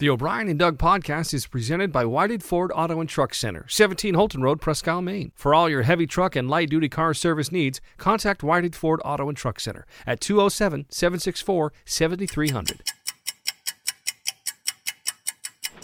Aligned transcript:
The 0.00 0.10
O'Brien 0.10 0.48
and 0.48 0.56
Doug 0.56 0.78
podcast 0.78 1.34
is 1.34 1.48
presented 1.48 1.90
by 1.90 2.04
Whited 2.04 2.44
Ford 2.44 2.70
Auto 2.72 3.00
and 3.00 3.08
Truck 3.08 3.34
Center, 3.34 3.66
17 3.68 4.14
Houlton 4.14 4.44
Road, 4.44 4.60
Presque 4.60 4.86
Isle, 4.86 5.02
Maine. 5.02 5.32
For 5.34 5.52
all 5.52 5.68
your 5.68 5.82
heavy 5.82 6.06
truck 6.06 6.36
and 6.36 6.48
light 6.48 6.70
duty 6.70 6.88
car 6.88 7.12
service 7.14 7.50
needs, 7.50 7.80
contact 7.96 8.44
Whited 8.44 8.76
Ford 8.76 9.00
Auto 9.04 9.28
and 9.28 9.36
Truck 9.36 9.58
Center 9.58 9.86
at 10.06 10.20
207 10.20 10.86
764 10.88 11.72
7300. 11.84 12.82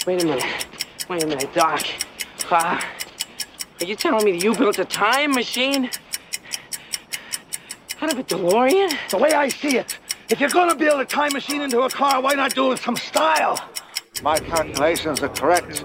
Wait 0.07 0.23
a 0.23 0.27
minute. 0.27 0.77
Wait 1.09 1.25
a 1.25 1.27
minute, 1.27 1.53
Doc. 1.53 1.85
Uh, 2.53 2.81
are 3.81 3.85
you 3.85 3.97
telling 3.97 4.25
me 4.25 4.31
that 4.31 4.45
you 4.45 4.55
built 4.55 4.79
a 4.79 4.85
time 4.85 5.33
machine? 5.33 5.91
Out 8.01 8.13
of 8.13 8.19
a 8.21 8.23
DeLorean? 8.23 8.97
The 9.11 9.19
way 9.19 9.33
I 9.33 9.49
see 9.49 9.77
it, 9.77 9.99
if 10.31 10.39
you're 10.39 10.51
gonna 10.51 10.77
build 10.77 11.01
a 11.01 11.05
time 11.05 11.33
machine 11.33 11.63
into 11.63 11.81
a 11.81 11.91
car, 11.91 12.23
why 12.23 12.35
not 12.35 12.55
do 12.55 12.67
it 12.67 12.69
with 12.69 12.81
some 12.81 12.95
style? 12.95 13.59
My 14.23 14.39
calculations 14.39 15.23
are 15.23 15.29
correct. 15.29 15.85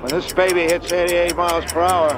When 0.00 0.06
this 0.08 0.32
baby 0.32 0.62
hits 0.62 0.92
88 0.92 1.36
miles 1.36 1.64
per 1.70 1.80
hour, 1.80 2.10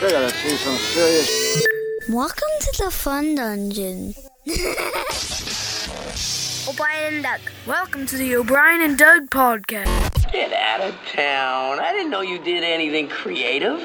you're 0.00 0.10
gonna 0.10 0.30
see 0.30 0.56
some 0.56 0.76
serious. 0.76 1.66
Welcome 2.08 2.48
to 2.60 2.84
the 2.84 2.90
Fun 2.90 3.34
Dungeon. 3.34 4.14
O'Brien 6.68 7.14
and 7.14 7.22
Doug. 7.22 7.40
Welcome 7.66 8.06
to 8.06 8.16
the 8.16 8.36
O'Brien 8.36 8.80
and 8.82 8.96
Doug 8.96 9.28
podcast. 9.30 10.32
Get 10.32 10.52
out 10.52 10.80
of 10.80 10.94
town. 11.12 11.80
I 11.80 11.92
didn't 11.92 12.10
know 12.10 12.20
you 12.22 12.38
did 12.38 12.64
anything 12.64 13.08
creative. 13.08 13.80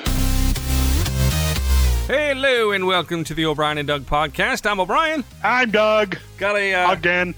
Hello 2.08 2.72
and 2.72 2.86
welcome 2.86 3.24
to 3.24 3.34
the 3.34 3.46
O'Brien 3.46 3.80
and 3.80 3.88
Doug 3.88 4.06
podcast. 4.06 4.70
I'm 4.70 4.80
O'Brien. 4.80 5.24
I'm 5.44 5.72
Doug 5.72 6.18
Got 6.38 6.56
a 6.58 6.74
uh, 6.74 6.92
again. 6.94 7.34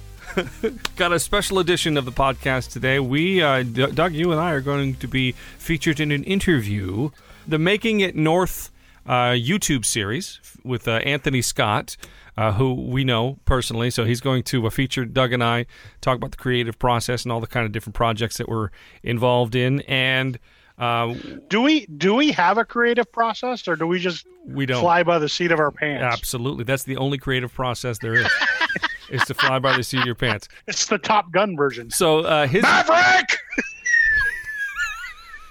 got 0.95 1.11
a 1.11 1.19
special 1.19 1.59
edition 1.59 1.97
of 1.97 2.05
the 2.05 2.11
podcast 2.11 2.71
today. 2.71 2.99
We, 2.99 3.41
uh, 3.41 3.63
D- 3.63 3.87
Doug, 3.91 4.13
you 4.13 4.31
and 4.31 4.39
I 4.39 4.51
are 4.51 4.61
going 4.61 4.95
to 4.95 5.07
be 5.07 5.31
featured 5.57 5.99
in 5.99 6.11
an 6.11 6.23
interview, 6.23 7.09
the 7.47 7.57
Making 7.59 7.99
It 8.01 8.15
North 8.15 8.71
uh, 9.05 9.31
YouTube 9.31 9.85
series 9.85 10.39
with 10.63 10.87
uh, 10.87 10.91
Anthony 10.97 11.41
Scott, 11.41 11.97
uh, 12.35 12.51
who 12.53 12.73
we 12.73 13.03
know 13.03 13.39
personally. 13.45 13.89
So 13.89 14.05
he's 14.05 14.21
going 14.21 14.43
to 14.43 14.67
uh, 14.67 14.69
feature 14.69 15.05
Doug 15.05 15.33
and 15.33 15.43
I, 15.43 15.65
talk 16.01 16.17
about 16.17 16.31
the 16.31 16.37
creative 16.37 16.77
process 16.77 17.23
and 17.23 17.31
all 17.31 17.39
the 17.39 17.47
kind 17.47 17.65
of 17.65 17.71
different 17.71 17.95
projects 17.95 18.37
that 18.37 18.47
we're 18.47 18.69
involved 19.03 19.55
in. 19.55 19.81
And 19.81 20.37
uh, 20.77 21.15
Do 21.47 21.61
we 21.61 21.87
do 21.87 22.13
we 22.13 22.31
have 22.33 22.59
a 22.59 22.65
creative 22.65 23.11
process, 23.11 23.67
or 23.67 23.75
do 23.75 23.87
we 23.87 23.97
just 23.97 24.27
we 24.45 24.67
don't 24.67 24.81
fly 24.81 25.01
by 25.01 25.17
the 25.17 25.27
seat 25.29 25.51
of 25.51 25.59
our 25.59 25.71
pants? 25.71 26.03
absolutely. 26.03 26.65
That's 26.65 26.83
the 26.83 26.97
only 26.97 27.17
creative 27.17 27.51
process 27.51 27.97
there 27.97 28.13
is. 28.13 28.27
is 29.09 29.23
to 29.25 29.33
fly 29.33 29.59
by 29.59 29.75
the 29.75 29.83
seat 29.83 29.99
of 29.99 30.05
your 30.05 30.15
pants. 30.15 30.47
It's 30.67 30.85
the 30.85 30.97
Top 30.97 31.31
Gun 31.31 31.55
version. 31.55 31.89
So 31.91 32.19
uh, 32.19 32.47
his 32.47 32.63
Maverick. 32.63 33.37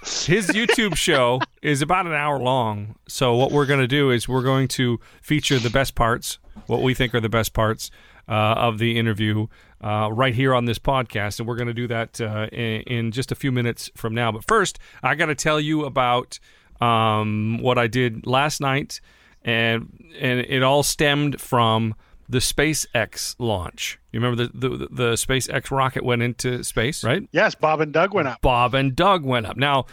his 0.03 0.49
YouTube 0.49 0.97
show 0.97 1.41
is 1.63 1.83
about 1.83 2.07
an 2.07 2.13
hour 2.13 2.39
long. 2.39 2.97
So 3.09 3.35
what 3.35 3.53
we're 3.53 3.67
going 3.67 3.81
to 3.81 3.89
do 3.89 4.11
is 4.11 4.29
we're 4.29 4.43
going 4.43 4.69
to 4.69 5.01
feature 5.21 5.59
the 5.59 5.71
best 5.71 5.95
parts, 5.95 6.39
what 6.67 6.83
we 6.83 6.95
think 6.95 7.15
are 7.15 7.21
the 7.21 7.29
best 7.29 7.53
parts 7.53 7.91
uh, 8.29 8.33
of 8.33 8.79
the 8.79 8.99
interview, 8.99 9.47
uh, 9.83 10.11
right 10.13 10.35
here 10.35 10.55
on 10.55 10.65
this 10.65 10.79
podcast, 10.79 11.39
and 11.39 11.47
we're 11.47 11.57
going 11.57 11.69
to 11.69 11.75
do 11.75 11.87
that 11.87 12.21
uh, 12.21 12.49
in, 12.53 12.83
in 12.83 13.13
just 13.13 13.31
a 13.31 13.35
few 13.35 13.53
minutes 13.53 13.91
from 13.95 14.15
now. 14.15 14.33
But 14.33 14.45
first, 14.45 14.79
I 15.03 15.15
got 15.15 15.27
to 15.27 15.35
tell 15.35 15.61
you 15.61 15.85
about 15.85 16.39
um, 16.81 17.59
what 17.61 17.79
I 17.79 17.87
did 17.87 18.27
last 18.27 18.61
night, 18.61 19.01
and 19.45 20.13
and 20.19 20.41
it 20.41 20.63
all 20.63 20.83
stemmed 20.83 21.41
from 21.41 21.95
the 22.29 22.39
SpaceX 22.39 23.35
launch. 23.39 23.99
You 24.13 24.21
remember 24.21 24.47
the 24.47 24.69
the, 24.69 24.89
the 24.91 25.13
SpaceX 25.13 25.71
rocket 25.71 26.05
went 26.05 26.23
into 26.23 26.63
space, 26.65 27.05
right? 27.05 27.29
Yes, 27.33 27.55
Bob 27.55 27.81
and 27.81 27.93
Doug 27.93 28.15
went 28.15 28.29
up. 28.29 28.41
Bob 28.41 28.75
and 28.75 28.95
Doug 28.97 29.25
went 29.25 29.47
up. 29.47 29.57
Now, 29.57 29.87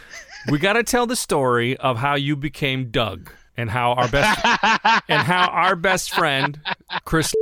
we 0.50 0.58
got 0.58 0.74
to 0.74 0.82
tell 0.82 1.06
the 1.06 1.16
story 1.16 1.76
of 1.76 1.98
how 1.98 2.14
you 2.16 2.36
became 2.36 2.90
Doug 2.90 3.30
and 3.56 3.70
how 3.70 3.92
our 3.92 4.08
best 4.08 4.40
and 5.08 5.22
how 5.22 5.46
our 5.48 5.76
best 5.76 6.12
friend 6.14 6.60
Chris, 7.04 7.34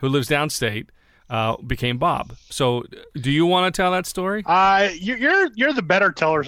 who 0.00 0.08
lives 0.08 0.28
downstate, 0.28 0.88
uh, 1.30 1.56
became 1.58 1.98
Bob. 1.98 2.34
So, 2.50 2.84
do 3.14 3.30
you 3.30 3.46
want 3.46 3.72
to 3.72 3.76
tell 3.76 3.92
that 3.92 4.06
story? 4.06 4.42
Uh, 4.46 4.88
you, 4.94 5.16
you're 5.16 5.48
you're 5.54 5.72
the 5.72 5.82
better 5.82 6.12
teller, 6.12 6.44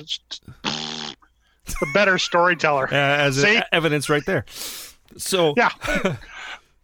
the 0.64 1.16
better 1.94 2.18
storyteller. 2.18 2.88
Uh, 2.92 2.94
as 2.96 3.44
evidence 3.72 4.08
right 4.08 4.24
there. 4.26 4.44
So, 5.16 5.54
Yeah. 5.56 5.70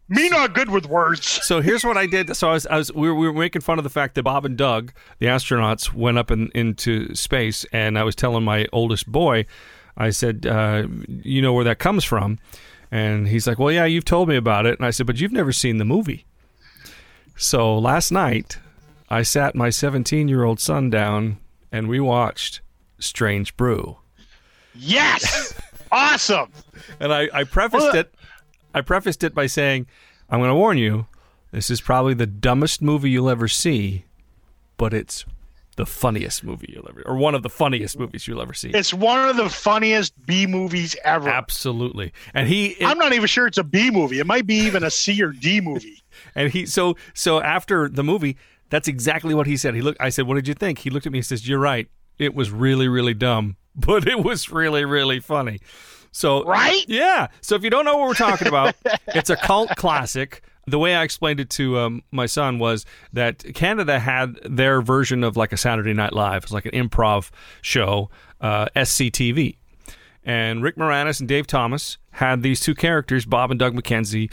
Me 0.09 0.28
not 0.28 0.54
good 0.54 0.70
with 0.70 0.87
words. 0.87 1.26
so 1.26 1.60
here's 1.62 1.82
what 1.84 1.97
I 1.97 2.06
did. 2.06 2.37
So 2.37 2.50
I 2.50 2.53
was, 2.53 2.66
I 2.66 2.76
was 2.76 2.92
we, 2.92 3.09
were, 3.09 3.15
we 3.15 3.26
were 3.26 3.32
making 3.32 3.62
fun 3.62 3.78
of 3.78 3.84
the 3.84 3.91
fact 3.91 4.15
that 4.16 4.22
Bob 4.25 4.44
and 4.44 4.56
Doug, 4.56 4.92
the 5.19 5.26
astronauts, 5.26 5.94
went 5.94 6.19
up 6.19 6.31
in, 6.31 6.50
into 6.54 7.15
space, 7.15 7.65
and 7.72 7.98
I 7.98 8.03
was 8.03 8.15
telling 8.15 8.44
my 8.44 8.66
oldest 8.72 9.10
boy, 9.10 9.47
I 9.97 10.10
said, 10.10 10.44
uh, 10.47 10.87
"You 11.09 11.41
know 11.41 11.53
where 11.54 11.65
that 11.65 11.78
comes 11.78 12.04
from?" 12.04 12.38
And 12.91 13.28
he's 13.28 13.47
like, 13.47 13.59
"Well, 13.59 13.72
yeah, 13.72 13.87
you've 13.87 14.04
told 14.04 14.28
me 14.28 14.37
about 14.37 14.66
it." 14.66 14.78
And 14.78 14.84
I 14.87 14.91
said, 14.91 15.06
"But 15.06 15.20
you've 15.20 15.32
never 15.32 15.53
seen 15.53 15.78
the 15.78 15.84
movie." 15.87 16.26
So 17.36 17.78
last 17.78 18.10
night, 18.12 18.59
I 19.09 19.22
sat 19.22 19.54
my 19.54 19.71
17 19.71 20.28
year 20.28 20.44
old 20.44 20.60
son 20.60 20.91
down, 20.91 21.38
and 21.72 21.88
we 21.88 21.98
watched 21.98 22.60
Strange 22.98 23.56
Brew. 23.56 23.97
Yes. 24.75 25.54
awesome. 25.92 26.50
And 27.00 27.12
I, 27.12 27.28
I 27.32 27.44
prefaced 27.44 27.82
Well, 27.84 27.97
it. 27.97 28.15
I 28.75 28.81
prefaced 28.81 29.25
it 29.25 29.35
by 29.35 29.47
saying, 29.47 29.87
"I'm 30.29 30.41
going 30.41 30.51
to 30.51 30.55
warn 30.55 30.79
you. 30.79 31.07
This 31.53 31.71
is 31.71 31.81
probably 31.81 32.15
the 32.15 32.27
dumbest 32.27 32.83
movie 32.83 33.11
you'll 33.11 33.31
ever 33.31 33.47
see, 33.47 34.05
but 34.77 34.93
it's 34.93 35.25
the 35.77 35.87
funniest 35.87 36.45
movie 36.45 36.73
you'll 36.73 36.89
ever, 36.89 37.03
or 37.07 37.17
one 37.17 37.34
of 37.34 37.43
the 37.43 37.49
funniest 37.49 37.99
movies 37.99 38.27
you'll 38.27 38.43
ever 38.43 38.55
see." 38.55 38.71
It's 38.71 38.93
one 38.93 39.29
of 39.29 39.37
the 39.37 39.49
funniest 39.49 40.15
B 40.27 40.47
movies 40.47 40.97
ever. 41.05 41.29
Absolutely. 41.29 42.13
And 42.34 42.49
he, 42.49 42.77
I'm 42.84 42.99
not 42.99 43.13
even 43.13 43.27
sure 43.27 43.47
it's 43.47 43.59
a 43.59 43.65
B 43.65 43.91
movie. 43.91 44.19
It 44.19 44.27
might 44.27 44.47
be 44.47 44.57
even 44.57 44.83
a 44.83 44.91
C 44.91 45.23
or 45.23 45.31
D 45.31 45.61
movie. 45.61 46.03
and 46.34 46.51
he, 46.51 46.67
so 46.67 46.97
so 47.15 47.41
after 47.41 47.89
the 47.89 48.03
movie, 48.05 48.37
that's 48.71 48.89
exactly 48.89 49.34
what 49.34 49.47
he 49.47 49.57
said. 49.57 49.75
He 49.75 49.83
looked. 49.83 50.01
I 50.01 50.09
said, 50.09 50.27
"What 50.27 50.34
did 50.34 50.49
you 50.49 50.55
think?" 50.55 50.81
He 50.81 50.91
looked 50.91 51.07
at 51.07 51.13
me 51.13 51.19
and 51.19 51.27
says, 51.27 51.49
"You're 51.49 51.61
right. 51.61 51.89
It 52.19 52.34
was 52.34 52.51
really 52.51 52.89
really 52.89 53.15
dumb, 53.15 53.57
but 53.77 54.07
it 54.09 54.25
was 54.25 54.51
really 54.51 54.84
really 54.84 55.21
funny." 55.21 55.61
So 56.17 56.45
Right? 56.45 56.85
Yeah. 56.87 57.27
So 57.41 57.57
if 57.57 57.65
you 57.65 57.71
don't 57.71 57.85
know 57.85 57.97
what 57.97 58.07
we're 58.07 58.15
talking 58.15 58.47
about, 58.47 58.77
it's 59.09 59.31
a 59.31 59.37
cult 59.37 59.71
classic. 59.77 60.43
The 60.67 60.79
way 60.79 60.95
I 60.95 61.03
explained 61.03 61.41
it 61.41 61.51
to 61.51 61.79
um, 61.79 62.03
my 62.13 62.27
son 62.27 62.59
was 62.61 62.87
that 63.13 63.43
Canada 63.55 63.99
had 63.99 64.37
their 64.45 64.81
version 64.81 65.25
of 65.25 65.37
like 65.37 65.53
a 65.53 65.57
Saturday 65.57 65.93
Night 65.93 66.13
Live. 66.13 66.45
It's 66.45 66.53
like 66.53 66.67
an 66.67 66.71
improv 66.73 67.31
show, 67.63 68.11
uh, 68.41 68.67
SCTV. 68.77 69.57
And 70.25 70.63
Rick 70.63 70.77
Moranis 70.77 71.19
and 71.21 71.29
Dave 71.29 71.47
Thomas 71.49 71.99
had 72.13 72.43
these 72.43 72.61
two 72.61 72.75
characters, 72.75 73.27
Bob 73.27 73.51
and 73.51 73.59
Doug 73.61 73.75
McKenzie. 73.75 74.31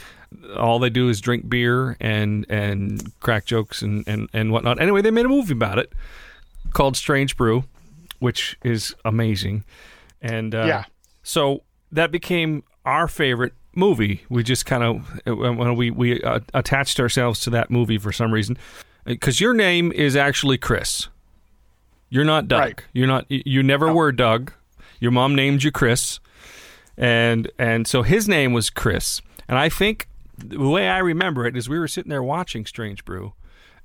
All 0.56 0.78
they 0.78 0.88
do 0.88 1.08
is 1.10 1.20
drink 1.20 1.48
beer 1.50 1.96
and 2.00 2.46
and 2.48 3.12
crack 3.20 3.44
jokes 3.44 3.82
and, 3.82 4.02
and, 4.06 4.30
and 4.32 4.52
whatnot. 4.52 4.80
Anyway, 4.80 5.02
they 5.02 5.10
made 5.10 5.26
a 5.26 5.28
movie 5.28 5.52
about 5.52 5.78
it 5.78 5.92
called 6.72 6.96
Strange 6.96 7.36
Brew, 7.36 7.64
which 8.20 8.56
is 8.62 8.94
amazing. 9.04 9.64
And 10.22 10.54
uh, 10.54 10.64
Yeah. 10.66 10.84
so 11.22 11.64
that 11.92 12.10
became 12.10 12.64
our 12.84 13.06
favorite 13.06 13.52
movie. 13.74 14.22
We 14.28 14.42
just 14.42 14.66
kind 14.66 14.82
of 14.82 15.20
when 15.26 15.76
we 15.76 15.90
we 15.90 16.22
uh, 16.22 16.40
attached 16.54 16.98
ourselves 16.98 17.40
to 17.40 17.50
that 17.50 17.70
movie 17.70 17.98
for 17.98 18.12
some 18.12 18.32
reason. 18.32 18.58
Because 19.04 19.40
your 19.40 19.54
name 19.54 19.92
is 19.92 20.16
actually 20.16 20.58
Chris. 20.58 21.08
You're 22.08 22.24
not 22.24 22.48
Doug. 22.48 22.60
Right. 22.60 22.80
You're 22.92 23.06
not. 23.06 23.30
You 23.30 23.42
you 23.44 23.62
never 23.62 23.92
were 23.92 24.12
Doug. 24.12 24.52
Your 25.00 25.10
mom 25.10 25.34
named 25.34 25.62
you 25.62 25.70
Chris, 25.70 26.20
and 26.96 27.50
and 27.58 27.86
so 27.86 28.02
his 28.02 28.28
name 28.28 28.52
was 28.52 28.70
Chris. 28.70 29.20
And 29.48 29.58
I 29.58 29.68
think 29.68 30.08
the 30.38 30.68
way 30.68 30.88
I 30.88 30.98
remember 30.98 31.46
it 31.46 31.56
is 31.56 31.68
we 31.68 31.78
were 31.78 31.88
sitting 31.88 32.10
there 32.10 32.22
watching 32.22 32.66
Strange 32.66 33.04
Brew 33.04 33.32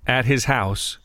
at 0.05 0.25
his 0.25 0.45
house, 0.45 0.99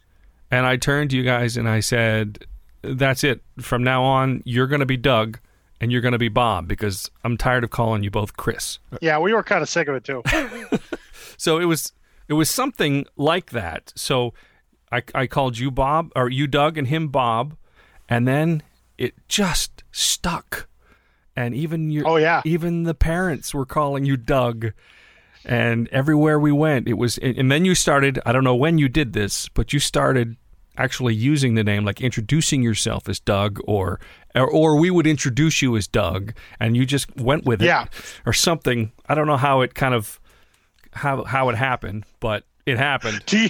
and 0.51 0.67
I 0.67 0.77
turned 0.77 1.11
to 1.11 1.17
you 1.17 1.23
guys 1.23 1.57
and 1.57 1.69
I 1.69 1.81
said, 1.81 2.45
"That's 2.83 3.25
it. 3.25 3.43
From 3.61 3.83
now 3.83 4.03
on, 4.03 4.43
you're 4.45 4.67
going 4.67 4.81
to 4.81 4.87
be 4.87 4.97
Doug." 4.97 5.39
And 5.83 5.91
you're 5.91 6.01
going 6.01 6.13
to 6.13 6.19
be 6.19 6.29
Bob 6.29 6.69
because 6.69 7.11
I'm 7.25 7.37
tired 7.37 7.65
of 7.65 7.71
calling 7.71 8.05
you 8.05 8.11
both 8.11 8.37
Chris. 8.37 8.79
Yeah, 9.01 9.19
we 9.19 9.35
were 9.35 9.43
kind 9.43 9.63
of 9.63 9.69
sick 9.69 9.89
of 9.89 9.97
it 9.97 10.05
too. 10.05 10.23
So 11.37 11.59
it 11.59 11.65
was 11.65 11.93
it 12.29 12.35
was 12.35 12.49
something 12.49 13.05
like 13.17 13.51
that. 13.51 13.93
So 13.97 14.33
I, 14.93 15.03
I 15.13 15.27
called 15.27 15.59
you 15.59 15.73
Bob 15.73 16.13
or 16.15 16.31
you 16.31 16.47
Doug 16.47 16.79
and 16.79 16.87
him 16.87 17.09
Bob, 17.09 17.57
and 18.09 18.29
then 18.29 18.63
it 18.97 19.15
just 19.27 19.83
stuck. 19.91 20.69
And 21.35 21.53
even 21.53 21.91
your 21.91 22.07
Oh, 22.07 22.17
yeah. 22.17 22.43
even 22.45 22.85
the 22.85 22.95
parents 22.95 23.53
were 23.53 23.67
calling 23.67 24.05
you 24.05 24.17
Doug. 24.17 24.73
And 25.45 25.89
everywhere 25.89 26.39
we 26.39 26.53
went, 26.53 26.87
it 26.87 26.93
was. 26.93 27.19
And 27.19 27.51
then 27.51 27.65
you 27.65 27.75
started. 27.75 28.21
I 28.25 28.31
don't 28.31 28.45
know 28.45 28.55
when 28.55 28.79
you 28.79 28.89
did 28.89 29.13
this, 29.15 29.49
but 29.49 29.73
you 29.73 29.81
started 29.81 30.37
actually 30.77 31.15
using 31.15 31.55
the 31.55 31.65
name, 31.65 31.85
like 31.85 32.01
introducing 32.01 32.63
yourself 32.63 33.09
as 33.09 33.21
Doug, 33.21 33.59
or 33.67 34.01
or, 34.35 34.51
or 34.51 34.77
we 34.79 34.91
would 34.91 35.07
introduce 35.07 35.61
you 35.63 35.77
as 35.77 35.87
Doug, 35.87 36.33
and 36.61 36.77
you 36.77 36.87
just 36.87 37.15
went 37.17 37.45
with 37.45 37.61
it, 37.63 37.67
Yeah. 37.67 37.87
or 38.27 38.33
something. 38.33 38.93
I 39.07 39.15
don't 39.15 39.27
know 39.27 39.37
how 39.37 39.61
it 39.61 39.75
kind 39.75 39.95
of 39.95 40.19
how 40.93 41.25
how 41.25 41.49
it 41.51 41.57
happened, 41.57 42.05
but 42.21 42.45
it 42.67 42.79
happened. 42.79 43.23
Do 43.27 43.39
you, 43.39 43.49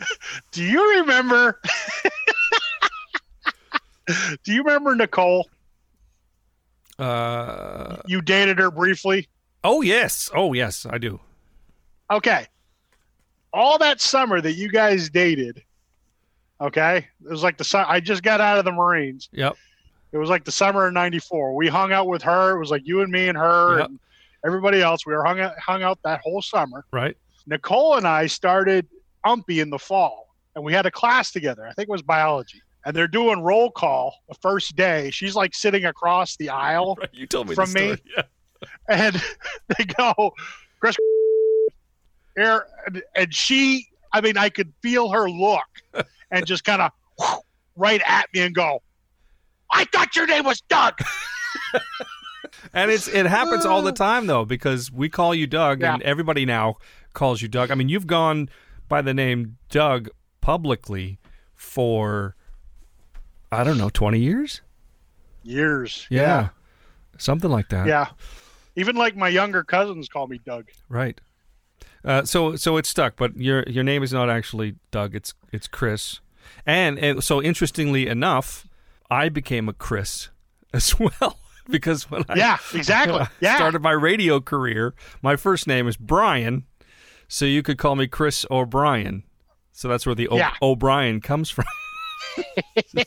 do 0.52 0.62
you 0.64 0.98
remember? 1.00 1.60
Do 4.42 4.52
you 4.54 4.62
remember 4.62 4.94
Nicole? 4.94 5.48
Uh, 6.98 7.96
You 8.06 8.20
dated 8.22 8.58
her 8.58 8.70
briefly. 8.70 9.28
oh 9.64 9.82
yes, 9.82 10.30
oh 10.34 10.52
yes, 10.54 10.86
I 10.88 10.98
do. 10.98 11.20
Okay. 12.10 12.46
All 13.52 13.76
that 13.78 14.00
summer 14.00 14.40
that 14.40 14.54
you 14.54 14.70
guys 14.70 15.10
dated, 15.10 15.62
okay, 16.60 16.98
it 17.24 17.30
was 17.30 17.42
like 17.42 17.56
the 17.58 17.84
I 17.88 18.00
just 18.00 18.22
got 18.22 18.40
out 18.40 18.58
of 18.58 18.64
the 18.64 18.72
Marines. 18.72 19.28
Yep. 19.32 19.56
It 20.12 20.18
was 20.18 20.30
like 20.30 20.44
the 20.44 20.52
summer 20.52 20.86
of 20.86 20.92
'94. 20.94 21.54
We 21.54 21.68
hung 21.68 21.92
out 21.92 22.06
with 22.08 22.22
her. 22.22 22.56
It 22.56 22.58
was 22.58 22.70
like 22.70 22.86
you 22.86 23.02
and 23.02 23.12
me 23.12 23.28
and 23.28 23.36
her 23.36 23.78
Yep. 23.80 23.88
and 23.88 23.98
everybody 24.44 24.80
else. 24.80 25.04
We 25.06 25.14
were 25.14 25.24
hung 25.24 25.40
out, 25.40 25.58
hung 25.58 25.82
out 25.82 25.98
that 26.04 26.20
whole 26.22 26.40
summer. 26.42 26.84
Right. 26.92 27.16
Nicole 27.46 27.96
and 27.96 28.06
I 28.06 28.26
started 28.26 28.86
UMPI 29.26 29.60
in 29.60 29.70
the 29.70 29.78
fall, 29.78 30.34
and 30.54 30.64
we 30.64 30.72
had 30.72 30.86
a 30.86 30.90
class 30.90 31.30
together. 31.32 31.66
I 31.66 31.72
think 31.72 31.88
it 31.88 31.92
was 31.92 32.02
biology. 32.02 32.62
And 32.86 32.96
they're 32.96 33.08
doing 33.08 33.42
roll 33.42 33.70
call 33.70 34.14
the 34.28 34.34
first 34.36 34.76
day. 34.76 35.10
She's 35.10 35.34
like 35.34 35.54
sitting 35.54 35.84
across 35.84 36.36
the 36.36 36.48
aisle, 36.48 36.96
Right. 36.98 37.08
You 37.12 37.26
told 37.26 37.48
me 37.48 37.54
From 37.54 37.72
me? 37.72 37.96
Yeah. 38.16 38.22
and 38.88 39.22
they 39.76 39.84
go, 39.84 40.32
Chris, 40.80 40.96
and 42.36 43.34
she, 43.34 43.88
I 44.12 44.20
mean, 44.20 44.36
I 44.38 44.48
could 44.48 44.72
feel 44.82 45.10
her 45.10 45.28
look, 45.28 46.06
and 46.30 46.46
just 46.46 46.64
kind 46.64 46.82
of 46.82 46.92
right 47.76 48.00
at 48.06 48.26
me 48.34 48.40
and 48.40 48.54
go, 48.54 48.82
I 49.70 49.84
thought 49.84 50.16
your 50.16 50.26
name 50.26 50.44
was 50.44 50.60
Doug. 50.62 50.98
And 52.72 52.90
it's 52.90 53.08
it 53.08 53.26
happens 53.26 53.64
all 53.64 53.82
the 53.82 53.92
time 53.92 54.26
though 54.26 54.44
because 54.44 54.90
we 54.90 55.08
call 55.08 55.34
you 55.34 55.46
Doug 55.46 55.82
and 55.82 56.02
everybody 56.02 56.44
now 56.44 56.76
calls 57.12 57.42
you 57.42 57.48
Doug. 57.48 57.70
I 57.70 57.74
mean, 57.74 57.88
you've 57.88 58.06
gone 58.06 58.48
by 58.88 59.02
the 59.02 59.14
name 59.14 59.58
Doug 59.70 60.08
publicly 60.40 61.18
for 61.54 62.36
I 63.50 63.64
don't 63.64 63.78
know, 63.78 63.88
20 63.88 64.18
years? 64.18 64.60
Years. 65.42 66.06
Yeah. 66.10 66.50
Something 67.16 67.50
like 67.50 67.70
that. 67.70 67.86
Yeah. 67.86 68.08
Even 68.76 68.96
like 68.96 69.16
my 69.16 69.28
younger 69.28 69.64
cousins 69.64 70.08
call 70.08 70.26
me 70.26 70.38
Doug. 70.44 70.68
Right. 70.88 71.20
Uh, 72.04 72.24
so 72.24 72.56
so 72.56 72.76
it's 72.76 72.88
stuck, 72.88 73.16
but 73.16 73.36
your 73.36 73.64
your 73.68 73.84
name 73.84 74.02
is 74.02 74.12
not 74.12 74.30
actually 74.30 74.76
Doug. 74.90 75.14
It's 75.14 75.34
it's 75.52 75.66
Chris, 75.66 76.20
and, 76.66 76.98
and 76.98 77.22
so 77.24 77.42
interestingly 77.42 78.06
enough, 78.06 78.66
I 79.10 79.28
became 79.28 79.68
a 79.68 79.72
Chris 79.72 80.30
as 80.72 80.98
well 80.98 81.38
because 81.68 82.10
when 82.10 82.24
I 82.28 82.34
Yeah, 82.36 82.58
exactly. 82.74 83.24
Yeah. 83.40 83.56
started 83.56 83.82
my 83.82 83.92
radio 83.92 84.40
career, 84.40 84.94
my 85.22 85.36
first 85.36 85.66
name 85.66 85.88
is 85.88 85.96
Brian, 85.96 86.64
so 87.26 87.44
you 87.44 87.62
could 87.62 87.78
call 87.78 87.96
me 87.96 88.06
Chris 88.06 88.46
O'Brien. 88.50 89.24
So 89.72 89.88
that's 89.88 90.06
where 90.06 90.14
the 90.14 90.28
o- 90.28 90.36
Yeah. 90.36 90.54
O'Brien 90.62 91.20
comes 91.20 91.50
from. 91.50 91.64
yeah, 92.94 93.02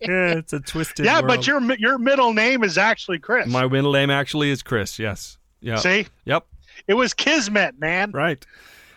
it's 0.00 0.52
a 0.52 0.60
twisted. 0.60 1.04
yeah, 1.06 1.16
world. 1.20 1.28
but 1.28 1.46
your 1.46 1.60
your 1.74 1.98
middle 1.98 2.32
name 2.32 2.62
is 2.62 2.78
actually 2.78 3.18
Chris. 3.18 3.46
my 3.48 3.66
middle 3.66 3.92
name 3.92 4.10
actually 4.10 4.50
is 4.50 4.62
Chris. 4.62 4.98
Yes. 4.98 5.38
Yeah. 5.60 5.76
See, 5.76 6.06
Yep. 6.24 6.46
It 6.86 6.94
was 6.94 7.14
Kismet, 7.14 7.78
man. 7.78 8.12
Right. 8.12 8.44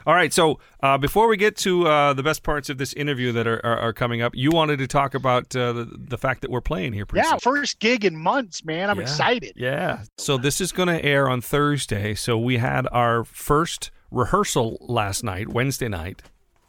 All 0.08 0.16
right. 0.16 0.34
So 0.34 0.60
uh, 0.82 0.98
before 0.98 1.28
we 1.28 1.38
get 1.38 1.56
to 1.58 1.88
uh, 1.88 2.14
the 2.14 2.24
best 2.24 2.42
parts 2.42 2.70
of 2.70 2.80
this 2.80 2.92
interview 2.94 3.32
that 3.34 3.46
are, 3.46 3.64
are, 3.64 3.78
are 3.78 3.94
coming 3.94 4.22
up, 4.24 4.34
you 4.36 4.50
wanted 4.50 4.78
to 4.80 4.88
talk 4.88 5.14
about 5.14 5.56
uh, 5.56 5.74
the, 5.74 5.86
the 5.86 6.18
fact 6.18 6.42
that 6.42 6.50
we're 6.50 6.60
playing 6.62 6.94
here. 6.94 7.06
Pretty 7.06 7.24
Yeah, 7.24 7.38
soon. 7.38 7.40
first 7.40 7.80
gig 7.80 8.04
in 8.04 8.18
months, 8.18 8.66
man. 8.66 8.90
I'm 8.90 8.98
Yeah. 8.98 9.04
excited. 9.04 9.54
Yeah. 9.56 10.04
So 10.18 10.38
this 10.38 10.60
is 10.60 10.72
going 10.72 10.88
to 10.88 11.04
air 11.06 11.30
on 11.30 11.40
Thursday. 11.42 12.16
So 12.16 12.36
we 12.38 12.58
had 12.58 12.88
our 12.92 13.24
first 13.24 13.92
rehearsal 14.10 14.78
last 14.82 15.24
night, 15.24 15.50
Wednesday 15.50 15.88
night. 15.88 16.24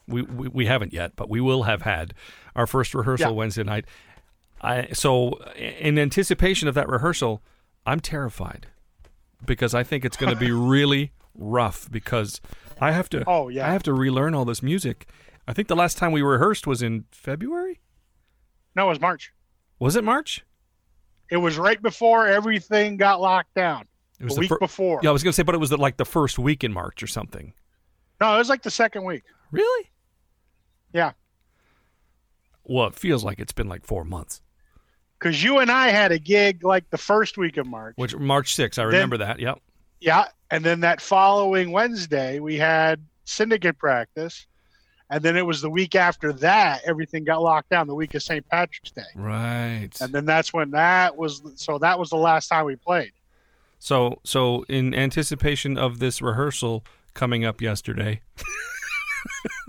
We, 0.07 0.21
we, 0.23 0.49
we 0.49 0.67
haven't 0.67 0.93
yet, 0.93 1.13
but 1.17 1.31
we 1.31 1.41
will 1.41 1.63
have 1.63 1.83
had 1.83 2.13
our 2.55 2.67
first 2.67 2.95
rehearsal 2.95 3.29
Yeah. 3.31 3.33
Wednesday 3.37 3.63
night. 3.63 3.87
I, 4.61 4.89
so 4.93 5.39
in 5.57 5.99
anticipation 5.99 6.69
of 6.69 6.75
that 6.75 6.89
rehearsal, 6.89 7.41
I'm 7.87 8.01
terrified 8.01 8.67
because 9.45 9.75
I 9.75 9.83
think 9.83 10.05
it's 10.05 10.17
going 10.17 10.33
to 10.33 10.39
be 10.39 10.51
really 10.53 11.13
rough 11.35 11.91
because 11.91 12.41
I 12.81 12.93
have 12.93 13.09
to 13.11 13.25
Oh, 13.27 13.49
yeah. 13.49 13.69
I 13.69 13.73
have 13.73 13.83
to 13.85 13.93
relearn 13.95 14.35
all 14.35 14.45
this 14.45 14.63
music. 14.63 15.09
I 15.47 15.53
think 15.53 15.69
the 15.69 15.77
last 15.77 15.99
time 15.99 16.13
we 16.13 16.23
rehearsed 16.23 16.67
was 16.67 16.83
in 16.83 17.05
February. 17.11 17.81
No, 18.77 18.87
it 18.87 18.91
was 18.91 19.01
March. 19.01 19.33
Was 19.79 19.97
it 19.97 20.05
March? 20.05 20.45
It 21.31 21.39
was 21.39 21.57
right 21.59 21.81
before 21.81 22.27
everything 22.27 22.97
got 22.97 23.21
locked 23.21 23.55
down. 23.55 23.87
It 24.21 24.25
was 24.25 24.35
the 24.35 24.41
week 24.41 24.49
fir- 24.51 24.59
before. 24.59 25.01
Yeah, 25.03 25.11
I 25.11 25.13
was 25.13 25.23
going 25.23 25.33
to 25.33 25.35
say, 25.37 25.43
but 25.43 25.55
it 25.55 25.59
was 25.59 25.71
the, 25.71 25.77
like 25.77 25.97
the 25.97 26.05
first 26.05 26.39
week 26.39 26.63
in 26.63 26.73
March 26.73 27.03
or 27.03 27.07
something. 27.07 27.55
No, 28.21 28.35
it 28.35 28.39
was 28.39 28.49
like 28.49 28.63
the 28.63 28.71
second 28.71 29.05
week. 29.05 29.25
Really? 29.51 29.91
Yeah. 30.93 31.13
Well, 32.65 32.87
it 32.87 32.95
feels 32.95 33.25
like 33.25 33.41
it's 33.41 33.53
been 33.53 33.69
like 33.69 33.85
four 33.85 34.05
months. 34.05 34.41
Because 35.23 35.43
you 35.43 35.61
and 35.61 35.71
I 35.71 35.91
had 35.91 36.11
a 36.11 36.19
gig 36.19 36.65
like 36.65 36.91
the 36.91 36.99
first 36.99 37.39
week 37.39 37.57
of 37.57 37.65
March. 37.65 37.95
Which 37.97 38.17
March 38.17 38.57
6th, 38.57 38.77
I 38.77 38.83
remember 38.83 39.17
that. 39.19 39.39
Yep. 39.39 39.61
Yeah. 40.01 40.25
And 40.51 40.65
then 40.65 40.81
that 40.81 41.01
following 41.01 41.71
Wednesday, 41.71 42.41
we 42.41 42.57
had 42.57 43.01
syndicate 43.25 43.79
practice. 43.79 44.49
And 45.11 45.23
then 45.23 45.37
it 45.37 45.47
was 45.47 45.61
the 45.61 45.71
week 45.71 45.95
after 45.95 46.33
that, 46.33 46.81
everything 46.85 47.23
got 47.23 47.41
locked 47.41 47.69
down, 47.71 47.87
the 47.87 47.95
week 47.95 48.15
of 48.15 48.23
St. 48.25 48.45
Patrick's 48.49 48.91
Day. 48.91 49.03
Right. 49.15 49.91
And 50.01 50.13
then 50.13 50.25
that's 50.25 50.53
when 50.53 50.73
that 50.73 51.17
was, 51.17 51.41
so 51.55 51.79
that 51.79 52.01
was 52.01 52.11
the 52.11 52.17
last 52.17 52.49
time 52.49 52.65
we 52.65 52.75
played. 52.75 53.13
So, 53.79 54.19
so 54.25 54.65
in 54.69 54.93
anticipation 54.93 55.79
of 55.79 56.01
this 56.01 56.21
rehearsal 56.21 56.85
coming 57.15 57.45
up 57.45 57.61
yesterday, 57.61 58.23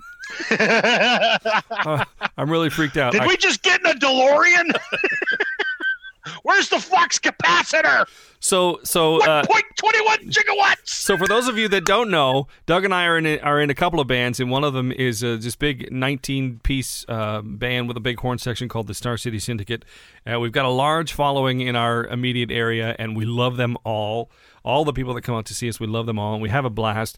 uh, 0.52 2.06
I'm 2.38 2.50
really 2.50 2.70
freaked 2.70 2.98
out. 2.98 3.12
Did 3.12 3.22
I- 3.22 3.28
we 3.28 3.38
just 3.38 3.62
get 3.64 3.80
in 3.82 3.86
a 3.88 3.94
DeLorean? 3.94 4.76
Where's 6.44 6.70
the 6.70 6.80
flux 6.80 7.20
capacitor? 7.20 8.06
so, 8.40 8.80
so, 8.84 9.22
uh, 9.24 9.44
1.21 9.44 10.30
gigawatts. 10.32 10.88
So 10.88 11.18
for 11.18 11.28
those 11.28 11.48
of 11.50 11.58
you 11.58 11.68
that 11.70 11.86
don't 11.86 12.10
know, 12.10 12.48
Doug 12.66 12.86
and 12.86 12.94
I 12.94 13.06
are 13.06 13.18
in 13.18 13.26
a, 13.26 13.40
are 13.40 13.60
in 13.60 13.70
a 13.70 13.76
couple 13.76 14.00
of 14.00 14.08
bands, 14.08 14.40
and 14.40 14.50
one 14.50 14.64
of 14.64 14.74
them 14.74 14.92
is 14.94 15.22
uh, 15.24 15.38
this 15.40 15.56
big 15.58 15.92
19 15.92 16.62
piece 16.64 17.06
uh, 17.10 17.42
band 17.42 17.90
with 17.90 17.98
a 17.98 18.02
big 18.02 18.20
horn 18.20 18.38
section 18.38 18.70
called 18.70 18.88
the 18.88 18.94
Star 18.94 19.18
City 19.18 19.38
Syndicate. 19.40 19.84
Uh, 20.26 20.40
we've 20.40 20.54
got 20.54 20.64
a 20.66 20.70
large 20.70 21.12
following 21.12 21.60
in 21.60 21.76
our 21.76 22.06
immediate 22.06 22.52
area, 22.52 22.96
and 22.98 23.18
we 23.18 23.26
love 23.26 23.58
them 23.58 23.76
all. 23.84 24.30
All 24.64 24.86
the 24.86 24.94
people 24.94 25.14
that 25.16 25.24
come 25.24 25.36
out 25.36 25.46
to 25.48 25.54
see 25.54 25.68
us, 25.68 25.78
we 25.80 25.88
love 25.88 26.06
them 26.06 26.18
all, 26.18 26.34
and 26.34 26.42
we 26.42 26.48
have 26.50 26.64
a 26.64 26.70
blast. 26.70 27.18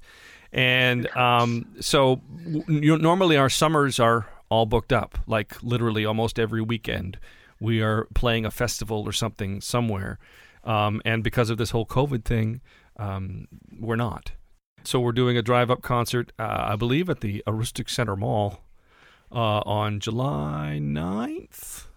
And 0.55 1.07
um, 1.17 1.65
so 1.81 2.21
you 2.67 2.97
normally 2.97 3.35
our 3.35 3.49
summers 3.49 3.99
are 3.99 4.25
all 4.47 4.65
booked 4.65 4.93
up, 4.93 5.17
like 5.27 5.61
literally 5.61 6.05
almost 6.05 6.39
every 6.39 6.61
weekend. 6.61 7.19
We 7.59 7.81
are 7.81 8.07
playing 8.15 8.45
a 8.45 8.51
festival 8.51 9.03
or 9.05 9.11
something 9.11 9.59
somewhere. 9.59 10.17
Um, 10.63 11.01
and 11.03 11.25
because 11.25 11.49
of 11.49 11.57
this 11.57 11.71
whole 11.71 11.85
COVID 11.85 12.23
thing, 12.23 12.61
um, 12.95 13.49
we're 13.77 13.97
not. 13.97 14.31
So 14.85 15.01
we're 15.01 15.11
doing 15.11 15.35
a 15.35 15.41
drive-up 15.41 15.81
concert, 15.81 16.31
uh, 16.39 16.67
I 16.69 16.75
believe, 16.77 17.09
at 17.09 17.19
the 17.19 17.43
Aroostook 17.45 17.89
Center 17.89 18.15
Mall 18.15 18.61
uh, 19.31 19.59
on 19.65 19.99
July 19.99 20.79
9th, 20.81 21.87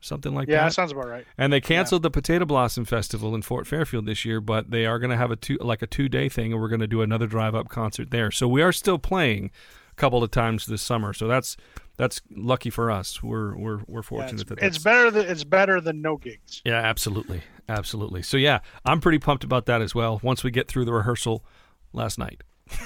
something 0.00 0.34
like 0.34 0.48
Yeah, 0.48 0.56
that. 0.56 0.60
Yeah, 0.60 0.64
that 0.68 0.74
sounds 0.74 0.92
about 0.92 1.08
right. 1.08 1.24
And 1.36 1.52
they 1.52 1.60
canceled 1.60 2.02
the 2.02 2.10
Potato 2.10 2.44
Blossom 2.44 2.84
Festival 2.84 3.34
in 3.34 3.42
Fort 3.42 3.66
Fairfield 3.66 4.06
this 4.06 4.24
year, 4.24 4.40
but 4.40 4.70
they 4.70 4.86
are 4.86 4.98
going 4.98 5.10
to 5.10 5.16
have 5.16 5.30
a 5.30 5.36
two 5.36 5.56
like 5.60 5.82
a 5.82 5.86
two 5.86 6.08
day 6.08 6.28
thing, 6.28 6.52
and 6.52 6.60
we're 6.60 6.68
going 6.68 6.80
to 6.80 6.86
do 6.86 7.02
another 7.02 7.26
drive 7.26 7.54
up 7.54 7.68
concert 7.68 8.10
there. 8.10 8.30
So 8.30 8.46
we 8.48 8.62
are 8.62 8.72
still 8.72 8.98
playing 8.98 9.50
a 9.92 9.94
couple 9.96 10.22
of 10.22 10.30
times 10.30 10.66
this 10.66 10.82
summer. 10.82 11.12
So 11.12 11.26
that's 11.26 11.56
that's 11.96 12.20
lucky 12.30 12.70
for 12.70 12.90
us. 12.90 13.22
We're 13.22 13.56
we're 13.56 13.80
we're 13.88 14.00
Yeah, 14.00 14.02
fortunate 14.02 14.40
it's, 14.42 14.48
that 14.50 14.62
it's 14.62 14.78
better 14.78 15.10
than 15.10 15.26
it's 15.26 15.44
better 15.44 15.80
than 15.80 16.00
no 16.00 16.16
gigs. 16.16 16.62
yeah, 16.64 16.78
absolutely, 16.80 17.42
absolutely. 17.68 18.22
So 18.22 18.36
yeah, 18.36 18.60
I'm 18.84 19.00
pretty 19.00 19.18
pumped 19.18 19.42
about 19.44 19.66
that 19.66 19.82
as 19.82 19.94
well. 19.94 20.20
Once 20.22 20.44
we 20.44 20.50
get 20.50 20.68
through 20.68 20.84
the 20.84 20.92
rehearsal 20.92 21.44
last 21.92 22.18
night. 22.18 22.42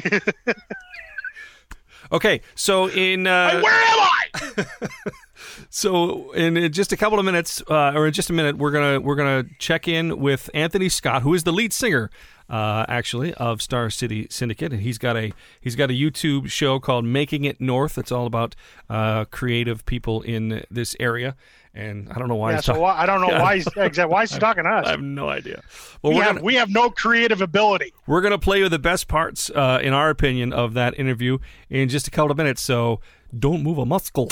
okay, 2.12 2.42
so 2.56 2.90
in 2.90 3.26
uh, 3.28 3.62
Where 3.62 3.74
am 3.74 4.00
I? 4.00 4.66
So 5.70 6.32
in 6.34 6.72
just 6.72 6.92
a 6.92 6.98
couple 6.98 7.20
of 7.20 7.26
minutes, 7.26 7.62
uh, 7.70 7.94
or 7.96 8.08
in 8.08 8.14
just 8.14 8.30
a 8.30 8.34
minute, 8.34 8.58
we're 8.58 8.72
gonna 8.72 9.00
we're 9.00 9.16
gonna 9.16 9.46
check 9.60 9.88
in 9.88 10.20
with 10.20 10.50
Anthony 10.54 10.90
Scott, 10.90 11.22
who 11.24 11.34
is 11.34 11.44
the 11.44 11.52
lead 11.52 11.74
singer, 11.74 12.10
uh, 12.50 12.86
actually 12.88 13.34
of 13.36 13.62
Star 13.62 13.90
City 13.90 14.28
Syndicate, 14.30 14.72
and 14.72 14.82
he's 14.82 14.98
got 14.98 15.16
a 15.18 15.32
he's 15.62 15.76
got 15.76 15.90
a 15.90 15.94
YouTube 15.94 16.50
show 16.50 16.80
called 16.80 17.06
Making 17.06 17.46
It 17.46 17.60
North. 17.62 17.98
It's 17.98 18.12
all 18.12 18.26
about 18.26 18.56
uh, 18.90 19.26
creative 19.26 19.86
people 19.86 20.22
in 20.22 20.64
this 20.70 20.96
area, 21.00 21.36
and 21.74 22.10
I 22.12 22.20
don't 22.20 22.28
know 22.28 22.36
why. 22.36 22.52
yeah, 22.52 22.56
he's 22.58 22.66
so 22.66 22.74
talk- 22.74 22.82
why, 22.82 22.96
I 22.98 23.06
don't 23.06 23.22
know 23.22 23.28
Yeah. 23.32 23.42
why 23.42 23.56
he's 23.56 23.68
exactly 23.68 24.06
why 24.06 24.22
he's 24.24 24.32
talking 24.38 24.64
to 24.66 24.70
us. 24.70 24.88
I 24.88 24.92
have 24.92 25.02
no 25.02 25.30
idea. 25.30 25.62
Well, 26.02 26.14
we 26.14 26.20
have 26.20 26.36
gonna 26.36 26.46
we 26.46 26.56
have 26.56 26.70
no 26.70 26.90
creative 26.90 27.42
ability. 27.42 27.94
we're 28.08 28.22
gonna 28.22 28.38
play 28.38 28.60
you 28.60 28.70
the 28.70 28.80
best 28.80 29.08
parts, 29.08 29.50
uh, 29.50 29.80
in 29.82 29.94
our 29.94 30.10
opinion, 30.10 30.54
of 30.54 30.74
that 30.76 30.98
interview 31.00 31.38
in 31.70 31.90
just 31.90 32.08
a 32.08 32.12
couple 32.12 32.32
of 32.32 32.38
minutes. 32.38 32.62
So 32.62 33.00
don't 33.38 33.64
move 33.64 33.78
a 33.78 33.86
muscle. 33.86 34.28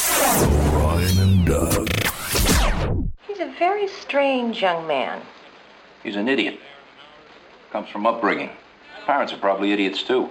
Brian 0.70 1.18
and 1.20 1.46
Doug. 1.46 1.90
He's 3.28 3.40
a 3.40 3.54
very 3.58 3.88
strange 3.88 4.62
young 4.62 4.86
man. 4.88 5.22
He's 6.04 6.16
an 6.16 6.28
idiot. 6.28 6.60
Comes 7.72 7.90
from 7.90 8.06
upbringing. 8.06 8.50
Parents 9.06 9.34
are 9.34 9.38
probably 9.38 9.72
idiots 9.72 10.04
too. 10.04 10.30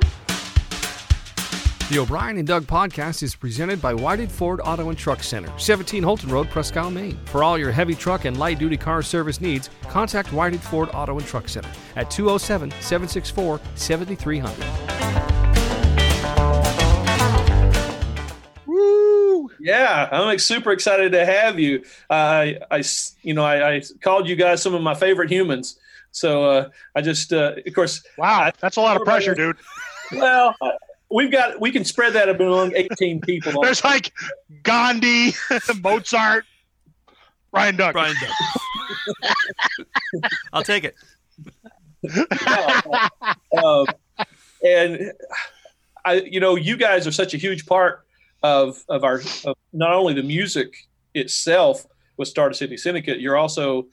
The 1.91 1.99
O'Brien 1.99 2.39
and 2.39 2.47
Doug 2.47 2.67
podcast 2.67 3.25
is 3.25 3.35
presented 3.35 3.83
by 3.83 3.95
Whited 3.95 4.31
Ford 4.31 4.61
Auto 4.63 4.91
and 4.91 4.99
Truck 4.99 5.25
Center, 5.25 5.53
17 5.59 6.05
Houlton 6.05 6.31
Road, 6.31 6.49
Presque 6.49 6.77
Isle, 6.77 6.93
Maine. 6.93 7.19
For 7.25 7.43
all 7.43 7.59
your 7.59 7.73
heavy 7.73 7.97
truck 7.97 8.27
and 8.27 8.39
light 8.39 8.61
duty 8.61 8.77
car 8.77 9.03
service 9.03 9.41
needs, 9.41 9.71
contact 9.89 10.33
Whited 10.33 10.61
Ford 10.61 10.91
Auto 10.95 11.19
and 11.19 11.27
Truck 11.27 11.49
Center 11.49 11.71
at 11.97 12.09
207 12.09 12.71
764 12.81 13.61
7300. 13.75 15.40
Yeah, 19.61 20.09
I'm 20.11 20.25
like, 20.25 20.41
super 20.41 20.73
excited 20.73 21.13
to 21.13 21.25
have 21.27 21.59
you. 21.61 21.85
I, 22.09 22.59
you 23.23 23.35
know, 23.35 23.45
I, 23.45 23.77
I 23.77 23.83
called 24.01 24.29
you 24.29 24.37
guys 24.37 24.63
some 24.63 24.75
of 24.75 24.83
my 24.83 24.95
favorite 24.95 25.31
humans. 25.31 25.79
So 26.13 26.45
uh, 26.45 26.69
I 26.95 27.03
just, 27.03 27.33
uh, 27.33 27.55
of 27.65 27.75
course, 27.75 28.05
Wow, 28.19 28.51
that's 28.61 28.77
a 28.77 28.81
lot 28.81 28.97
of 28.97 29.05
pressure, 29.05 29.35
dude. 29.35 29.57
well, 30.13 30.55
uh, 30.61 30.71
we've 31.11 31.31
got 31.31 31.61
we 31.61 31.71
can 31.71 31.85
spread 31.85 32.15
that 32.15 32.29
among 32.29 32.75
18 32.75 33.21
people. 33.21 33.53
There's 33.63 33.85
like 33.85 34.13
Gandhi, 34.63 35.35
Mozart, 35.83 36.45
Ryan 37.53 37.77
Duck. 37.77 37.93
Brian 37.93 38.17
Doug. 38.21 38.31
I'll 40.53 40.65
take 40.65 40.85
it. 40.85 40.97
um, 43.63 43.87
and 44.65 45.13
I, 46.05 46.15
you 46.15 46.41
know, 46.41 46.57
you 46.57 46.77
guys 46.77 47.07
are 47.07 47.13
such 47.13 47.35
a 47.35 47.37
huge 47.37 47.67
part 47.67 48.05
of 48.43 48.83
of 48.89 49.05
our 49.05 49.21
of 49.45 49.57
not 49.73 49.93
only 49.93 50.15
the 50.15 50.23
music 50.23 50.75
itself 51.15 51.87
with 52.17 52.29
Star 52.29 52.53
City 52.53 52.77
Syndicate. 52.77 53.21
You're 53.21 53.37
also, 53.37 53.87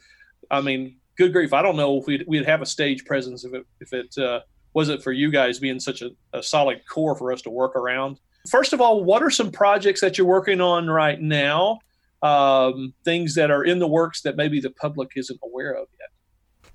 I 0.52 0.62
mean, 0.62 0.98
good 1.18 1.34
grief, 1.34 1.54
I 1.54 1.62
don't 1.62 1.78
know 1.78 1.98
if 1.98 2.08
we'd 2.08 2.26
we'd 2.28 2.46
have 2.46 2.62
a 2.62 2.66
stage 2.66 3.06
presence 3.06 3.44
if 3.44 3.54
it 3.54 3.66
if 3.80 3.94
it 3.94 4.18
uh, 4.18 4.42
wasn't 4.74 5.02
for 5.02 5.12
you 5.12 5.32
guys 5.32 5.60
being 5.60 5.80
such 5.80 6.02
a, 6.02 6.12
a 6.34 6.44
solid 6.44 6.82
core 6.88 7.16
for 7.16 7.32
us 7.32 7.42
to 7.44 7.50
work 7.50 7.76
around. 7.76 8.20
First 8.50 8.74
of 8.74 8.80
all, 8.80 9.04
what 9.04 9.24
are 9.24 9.30
some 9.30 9.52
projects 9.52 10.02
that 10.02 10.18
you're 10.18 10.28
working 10.28 10.62
on 10.62 10.88
right 10.90 11.20
now? 11.20 11.80
Um, 12.22 12.94
things 13.06 13.36
that 13.36 13.52
are 13.52 13.64
in 13.64 13.80
the 13.80 13.88
works 13.88 14.22
that 14.22 14.38
maybe 14.38 14.60
the 14.60 14.72
public 14.72 15.12
isn't 15.16 15.40
aware 15.44 15.72
of 15.72 15.88
yet. 16.00 16.10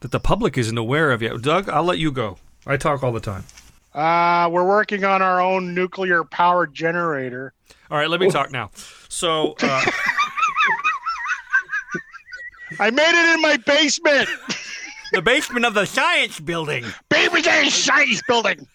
That 0.00 0.10
the 0.10 0.20
public 0.20 0.56
isn't 0.56 0.78
aware 0.78 1.10
of 1.10 1.22
yet. 1.22 1.40
Doug, 1.42 1.68
I'll 1.68 1.84
let 1.84 1.98
you 1.98 2.12
go. 2.12 2.38
I 2.66 2.76
talk 2.76 3.02
all 3.02 3.12
the 3.12 3.20
time. 3.20 3.44
Uh, 3.94 4.48
we're 4.50 4.66
working 4.66 5.04
on 5.04 5.20
our 5.22 5.40
own 5.40 5.74
nuclear 5.74 6.24
power 6.24 6.66
generator. 6.66 7.52
All 7.90 7.98
right, 7.98 8.08
let 8.08 8.20
me 8.20 8.30
talk 8.30 8.50
now. 8.50 8.70
So, 9.08 9.54
uh, 9.62 9.84
I 12.80 12.90
made 12.90 13.10
it 13.10 13.34
in 13.34 13.42
my 13.42 13.58
basement. 13.58 14.28
the 15.12 15.20
basement 15.20 15.66
of 15.66 15.74
the 15.74 15.84
science 15.84 16.40
building. 16.40 16.84
Baby 17.10 17.42
Day 17.42 17.68
Science 17.68 18.22
Building. 18.26 18.66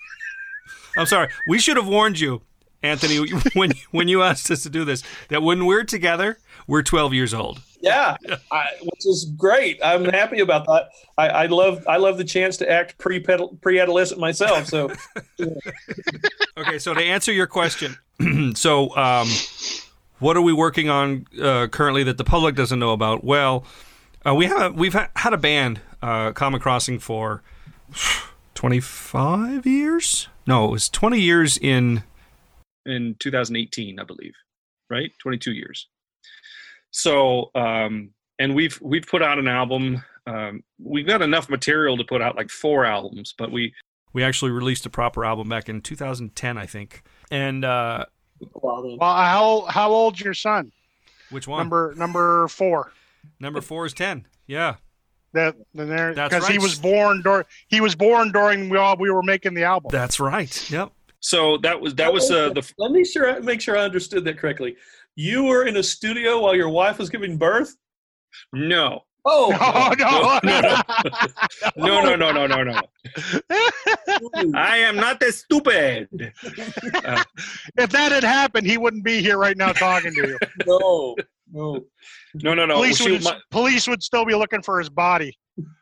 I'm 0.97 1.07
sorry. 1.07 1.29
We 1.47 1.59
should 1.59 1.77
have 1.77 1.87
warned 1.87 2.19
you, 2.19 2.41
Anthony, 2.83 3.27
when 3.53 3.71
when 3.91 4.07
you 4.07 4.21
asked 4.21 4.51
us 4.51 4.63
to 4.63 4.69
do 4.69 4.85
this, 4.85 5.03
that 5.29 5.41
when 5.41 5.65
we're 5.65 5.83
together, 5.83 6.37
we're 6.67 6.83
12 6.83 7.13
years 7.13 7.33
old. 7.33 7.61
Yeah, 7.81 8.17
I, 8.51 8.65
which 8.81 9.05
is 9.05 9.31
great. 9.37 9.79
I'm 9.83 10.03
happy 10.05 10.39
about 10.39 10.65
that. 10.65 10.89
I, 11.17 11.27
I 11.27 11.45
love 11.45 11.85
I 11.87 11.97
love 11.97 12.17
the 12.17 12.23
chance 12.23 12.57
to 12.57 12.69
act 12.69 12.97
pre 12.97 13.19
pre 13.19 13.79
adolescent 13.79 14.19
myself. 14.19 14.65
So 14.65 14.91
Okay, 16.57 16.79
so 16.79 16.95
to 16.95 17.01
answer 17.01 17.31
your 17.31 17.45
question, 17.45 17.95
so 18.55 18.95
um, 18.97 19.27
what 20.17 20.35
are 20.35 20.41
we 20.41 20.53
working 20.53 20.89
on 20.89 21.27
uh, 21.39 21.67
currently 21.67 22.03
that 22.03 22.17
the 22.17 22.23
public 22.23 22.55
doesn't 22.55 22.79
know 22.79 22.93
about? 22.93 23.23
Well, 23.23 23.63
uh, 24.25 24.33
we 24.33 24.47
have 24.47 24.73
we've 24.75 24.93
ha- 24.93 25.11
had 25.15 25.33
a 25.33 25.37
band, 25.37 25.79
uh, 26.01 26.31
Common 26.31 26.59
Crossing, 26.59 26.97
for 26.97 27.43
25 28.55 29.67
years. 29.67 30.27
No, 30.47 30.65
it 30.65 30.71
was 30.71 30.89
20 30.89 31.19
years 31.19 31.57
in 31.57 32.03
in 32.87 33.15
2018, 33.19 33.99
I 33.99 34.03
believe. 34.03 34.33
Right, 34.89 35.11
22 35.21 35.51
years. 35.51 35.87
So, 36.97 37.51
um, 37.53 38.09
and 38.39 38.55
we've 38.55 38.79
we've 38.81 39.05
put 39.05 39.21
out 39.21 39.37
an 39.37 39.47
album. 39.47 40.03
Um, 40.25 40.63
we've 40.83 41.07
got 41.07 41.21
enough 41.21 41.47
material 41.47 41.95
to 41.97 42.03
put 42.03 42.21
out 42.21 42.35
like 42.35 42.49
four 42.49 42.85
albums, 42.85 43.33
but 43.37 43.51
we 43.51 43.73
we 44.13 44.23
actually 44.23 44.51
released 44.51 44.85
a 44.85 44.89
proper 44.89 45.23
album 45.23 45.47
back 45.47 45.69
in 45.69 45.81
2010, 45.81 46.57
I 46.57 46.65
think. 46.65 47.03
And 47.29 47.63
uh, 47.63 48.05
Well, 48.53 48.97
how 48.99 49.65
how 49.69 49.91
old's 49.91 50.19
your 50.19 50.33
son? 50.33 50.71
which 51.29 51.47
one? 51.47 51.59
Number 51.59 51.93
number 51.95 52.47
four. 52.47 52.91
Number 53.39 53.61
four 53.61 53.85
is 53.85 53.93
10. 53.93 54.25
Yeah. 54.47 54.75
That 55.33 55.55
there 55.73 56.15
That's 56.15 56.33
because 56.33 56.47
he 56.47 56.53
right. 56.53 56.63
was 56.63 56.79
born 56.79 57.21
during 57.21 57.45
he 57.67 57.79
was 57.79 57.95
born 57.95 58.31
during 58.31 58.69
we 58.69 58.77
all 58.77 58.97
we 58.97 59.11
were 59.11 59.21
making 59.23 59.53
the 59.53 59.65
album. 59.65 59.89
That's 59.91 60.19
right. 60.19 60.71
Yep. 60.71 60.91
So 61.19 61.57
that 61.57 61.79
was 61.79 61.93
that 61.95 62.11
was 62.11 62.31
uh, 62.31 62.49
the 62.49 62.73
let 62.79 62.91
me 62.91 63.05
sure 63.05 63.39
make 63.41 63.61
sure 63.61 63.77
I 63.77 63.81
understood 63.81 64.23
that 64.25 64.39
correctly. 64.39 64.77
You 65.19 65.45
were 65.45 65.65
in 65.65 65.75
a 65.77 65.83
studio 65.83 66.39
while 66.39 66.53
your 66.55 66.69
wife 66.69 66.99
was 66.99 67.09
giving 67.09 67.37
birth. 67.37 67.75
no. 68.53 69.03
Oh 69.29 69.49
No, 69.99 70.39
no, 70.61 70.77
No, 71.75 72.01
no, 72.03 72.15
no, 72.15 72.31
no, 72.31 72.47
no, 72.47 72.63
no. 72.63 72.79
no. 72.79 74.51
I 74.55 74.77
am 74.77 74.95
not 74.95 75.19
that 75.19 75.33
stupid. 75.33 76.07
Uh, 77.03 77.23
if 77.77 77.89
that 77.89 78.11
had 78.13 78.23
happened, 78.23 78.67
he 78.67 78.77
wouldn't 78.77 79.03
be 79.03 79.19
here 79.21 79.37
right 79.37 79.57
now 79.57 79.73
talking 79.73 80.13
to 80.13 80.27
you. 80.27 80.37
no, 80.65 81.15
no. 81.51 81.85
no, 82.35 82.53
no, 82.53 82.65
no. 82.67 82.75
police, 82.75 82.97
She- 82.97 83.11
would, 83.11 83.23
my, 83.23 83.37
police 83.51 83.87
would 83.87 84.01
still 84.03 84.23
be 84.23 84.35
looking 84.35 84.61
for 84.61 84.79
his 84.79 84.89
body. 84.89 85.37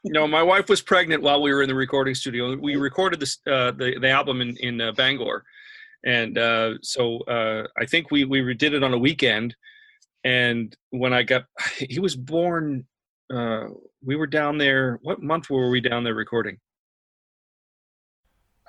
no, 0.06 0.25
my 0.27 0.42
wife 0.42 0.68
was 0.70 0.82
pregnant 0.82 1.22
while 1.22 1.39
we 1.42 1.54
were 1.54 1.62
in 1.62 1.68
the 1.70 1.75
recording 1.75 2.15
studio. 2.15 2.56
We 2.56 2.77
recorded 2.77 3.20
this 3.20 3.38
uh, 3.46 3.72
the 3.72 4.00
the 4.00 4.10
album 4.10 4.42
in 4.42 4.56
in 4.58 4.82
uh, 4.82 4.94
Bangor, 4.94 5.44
and 6.05 6.38
uh, 6.38 6.74
so 6.81 7.19
uh, 7.21 7.67
I 7.77 7.85
think 7.85 8.12
we 8.12 8.24
we 8.25 8.53
did 8.53 8.74
it 8.74 8.83
on 8.83 8.93
a 8.93 8.97
weekend. 8.97 9.55
And 10.24 10.75
when 10.91 11.13
I 11.13 11.24
got, 11.24 11.45
he 11.77 12.00
was 12.00 12.15
born. 12.15 12.85
Uh, 13.33 13.65
we 14.03 14.15
were 14.15 14.27
down 14.27 14.57
there. 14.59 15.00
What 15.01 15.21
month 15.21 15.50
were 15.50 15.69
we 15.69 15.81
down 15.81 16.03
there 16.03 16.13
recording? 16.13 16.57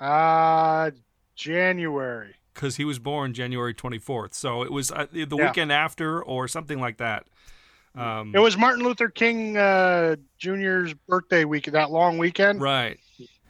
Uh 0.00 0.90
January. 1.35 2.35
Because 2.55 2.76
he 2.76 2.85
was 2.85 2.99
born 2.99 3.35
January 3.35 3.75
twenty 3.75 3.99
fourth. 3.99 4.35
So 4.35 4.62
it 4.62 4.73
was 4.73 4.90
uh, 4.90 5.07
the 5.12 5.26
Yeah. 5.37 5.47
weekend 5.49 5.73
after, 5.73 6.23
or 6.23 6.49
something 6.49 6.81
like 6.81 6.99
that. 6.99 7.26
Um, 7.95 8.33
It 8.35 8.38
was 8.40 8.57
Martin 8.59 8.83
Luther 8.85 9.09
King 9.09 9.57
uh, 9.57 10.16
Jr.'s 10.38 10.95
birthday 11.09 11.45
week, 11.45 11.66
that 11.73 11.90
long 11.90 12.19
weekend. 12.19 12.61
Right. 12.61 12.99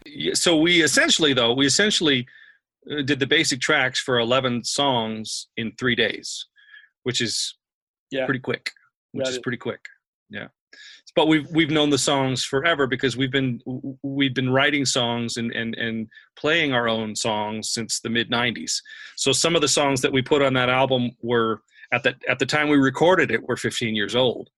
Yeah, 0.04 0.34
So 0.34 0.56
we 0.56 0.82
essentially, 0.82 1.32
though, 1.34 1.52
we 1.52 1.66
essentially 1.66 2.28
did 3.04 3.18
the 3.18 3.26
basic 3.26 3.60
tracks 3.60 4.00
for 4.00 4.18
11 4.18 4.64
songs 4.64 5.48
in 5.56 5.72
three 5.78 5.94
days, 5.94 6.46
which 7.02 7.20
is 7.20 7.56
Yeah. 8.10 8.24
pretty 8.26 8.40
quick. 8.40 8.70
Which 9.12 9.28
is- 9.28 9.38
pretty 9.38 9.58
quick. 9.58 9.80
Yeah. 10.30 10.48
But 11.14 11.28
we've 11.28 11.48
we've 11.50 11.70
known 11.70 11.88
the 11.88 11.96
songs 11.98 12.44
forever 12.44 12.86
because 12.86 13.16
we've 13.16 13.30
been 13.32 13.60
we've 14.02 14.34
been 14.34 14.50
writing 14.50 14.84
songs 14.84 15.38
and 15.38 15.50
and 15.52 15.74
and 15.74 16.08
playing 16.38 16.74
our 16.74 16.86
own 16.88 17.16
songs 17.16 17.70
since 17.70 18.00
the 18.00 18.10
mid 18.10 18.30
90s. 18.30 18.82
So 19.16 19.32
some 19.32 19.54
of 19.56 19.62
the 19.62 19.68
songs 19.68 20.02
that 20.02 20.12
we 20.12 20.20
put 20.20 20.42
on 20.42 20.52
that 20.54 20.68
album 20.68 21.12
were 21.22 21.62
at 21.92 22.02
the 22.02 22.14
at 22.28 22.38
the 22.38 22.44
time 22.44 22.68
we 22.68 22.76
recorded 22.76 23.30
it 23.30 23.42
were 23.48 23.56
15 23.56 23.94
years 23.94 24.14
old. 24.14 24.50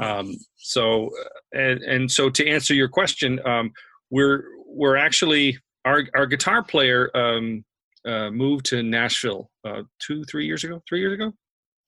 Um, 0.00 0.34
so 0.56 1.10
uh, 1.22 1.28
and 1.58 1.82
and 1.82 2.10
so 2.10 2.30
to 2.30 2.48
answer 2.48 2.72
your 2.72 2.88
question, 2.88 3.38
um, 3.46 3.70
we're 4.10 4.44
we're 4.66 4.96
actually 4.96 5.58
our 5.84 6.04
our 6.14 6.26
guitar 6.26 6.62
player 6.62 7.10
um, 7.14 7.64
uh, 8.06 8.30
moved 8.30 8.66
to 8.66 8.82
Nashville 8.82 9.50
uh, 9.64 9.82
two 9.98 10.24
three 10.24 10.46
years 10.46 10.64
ago. 10.64 10.82
Three 10.88 11.00
years 11.00 11.14
ago, 11.14 11.32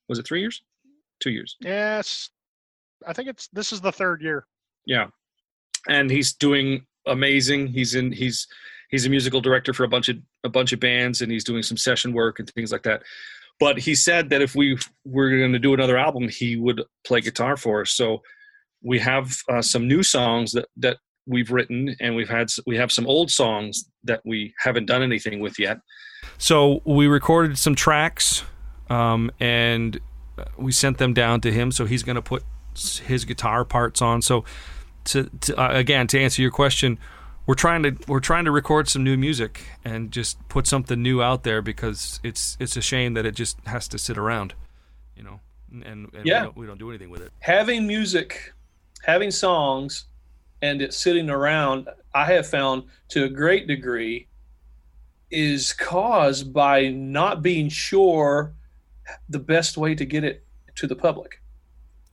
was 0.08 0.18
it 0.18 0.26
three 0.26 0.40
years? 0.40 0.62
Two 1.20 1.30
years. 1.30 1.56
Yes, 1.60 2.30
I 3.06 3.12
think 3.12 3.28
it's 3.28 3.48
this 3.48 3.72
is 3.72 3.80
the 3.80 3.92
third 3.92 4.22
year. 4.22 4.46
Yeah, 4.86 5.06
and 5.88 6.10
he's 6.10 6.32
doing 6.32 6.86
amazing. 7.06 7.68
He's 7.68 7.94
in 7.94 8.12
he's 8.12 8.46
he's 8.90 9.06
a 9.06 9.10
musical 9.10 9.40
director 9.40 9.72
for 9.72 9.84
a 9.84 9.88
bunch 9.88 10.08
of 10.08 10.16
a 10.44 10.48
bunch 10.48 10.72
of 10.72 10.80
bands, 10.80 11.20
and 11.20 11.30
he's 11.30 11.44
doing 11.44 11.62
some 11.62 11.76
session 11.76 12.12
work 12.12 12.38
and 12.38 12.48
things 12.50 12.72
like 12.72 12.82
that. 12.84 13.02
But 13.58 13.78
he 13.78 13.94
said 13.94 14.30
that 14.30 14.40
if 14.40 14.54
we 14.54 14.78
were 15.04 15.28
going 15.28 15.52
to 15.52 15.58
do 15.58 15.74
another 15.74 15.98
album, 15.98 16.28
he 16.28 16.56
would 16.56 16.82
play 17.04 17.20
guitar 17.20 17.56
for 17.56 17.82
us. 17.82 17.90
So 17.90 18.22
we 18.82 18.98
have 18.98 19.36
uh, 19.48 19.60
some 19.60 19.86
new 19.86 20.02
songs 20.02 20.52
that 20.52 20.66
that 20.78 20.98
we've 21.30 21.50
written, 21.50 21.94
and 22.00 22.14
we've 22.16 22.28
had 22.28 22.50
we 22.66 22.76
have 22.76 22.90
some 22.92 23.06
old 23.06 23.30
songs 23.30 23.88
that 24.04 24.20
we 24.24 24.52
haven't 24.58 24.86
done 24.86 25.02
anything 25.02 25.40
with 25.40 25.58
yet. 25.58 25.78
So 26.38 26.82
we 26.84 27.06
recorded 27.06 27.56
some 27.58 27.74
tracks, 27.74 28.44
um, 28.90 29.30
and 29.40 29.98
we 30.56 30.72
sent 30.72 30.98
them 30.98 31.14
down 31.14 31.40
to 31.42 31.52
him. 31.52 31.70
So 31.72 31.86
he's 31.86 32.02
going 32.02 32.16
to 32.16 32.22
put 32.22 32.42
his 32.74 33.24
guitar 33.24 33.64
parts 33.64 34.00
on. 34.02 34.22
So 34.22 34.44
to, 35.04 35.30
to 35.42 35.56
uh, 35.60 35.78
again 35.78 36.06
to 36.08 36.20
answer 36.20 36.42
your 36.42 36.50
question, 36.50 36.98
we're 37.46 37.54
trying 37.54 37.82
to 37.84 37.96
we're 38.06 38.20
trying 38.20 38.44
to 38.44 38.50
record 38.50 38.88
some 38.88 39.02
new 39.04 39.16
music 39.16 39.62
and 39.84 40.10
just 40.10 40.36
put 40.48 40.66
something 40.66 41.00
new 41.02 41.22
out 41.22 41.42
there 41.42 41.62
because 41.62 42.20
it's 42.22 42.56
it's 42.60 42.76
a 42.76 42.82
shame 42.82 43.14
that 43.14 43.24
it 43.26 43.34
just 43.34 43.58
has 43.66 43.88
to 43.88 43.98
sit 43.98 44.16
around, 44.18 44.54
you 45.16 45.22
know, 45.22 45.40
and, 45.72 45.84
and 46.14 46.26
Yeah. 46.26 46.40
we, 46.40 46.44
don't, 46.46 46.56
we 46.56 46.66
don't 46.66 46.78
do 46.78 46.90
anything 46.90 47.10
with 47.10 47.22
it. 47.22 47.32
having 47.40 47.86
music, 47.86 48.52
having 49.04 49.30
songs, 49.30 50.04
and 50.62 50.82
it's 50.82 50.96
sitting 50.96 51.30
around, 51.30 51.88
I 52.14 52.26
have 52.26 52.46
found 52.46 52.84
to 53.08 53.24
a 53.24 53.28
great 53.28 53.66
degree 53.66 54.28
is 55.30 55.72
caused 55.72 56.52
by 56.52 56.88
not 56.88 57.42
being 57.42 57.68
sure 57.68 58.52
the 59.28 59.38
best 59.38 59.76
way 59.76 59.94
to 59.94 60.04
get 60.04 60.24
it 60.24 60.44
to 60.76 60.86
the 60.86 60.96
public. 60.96 61.40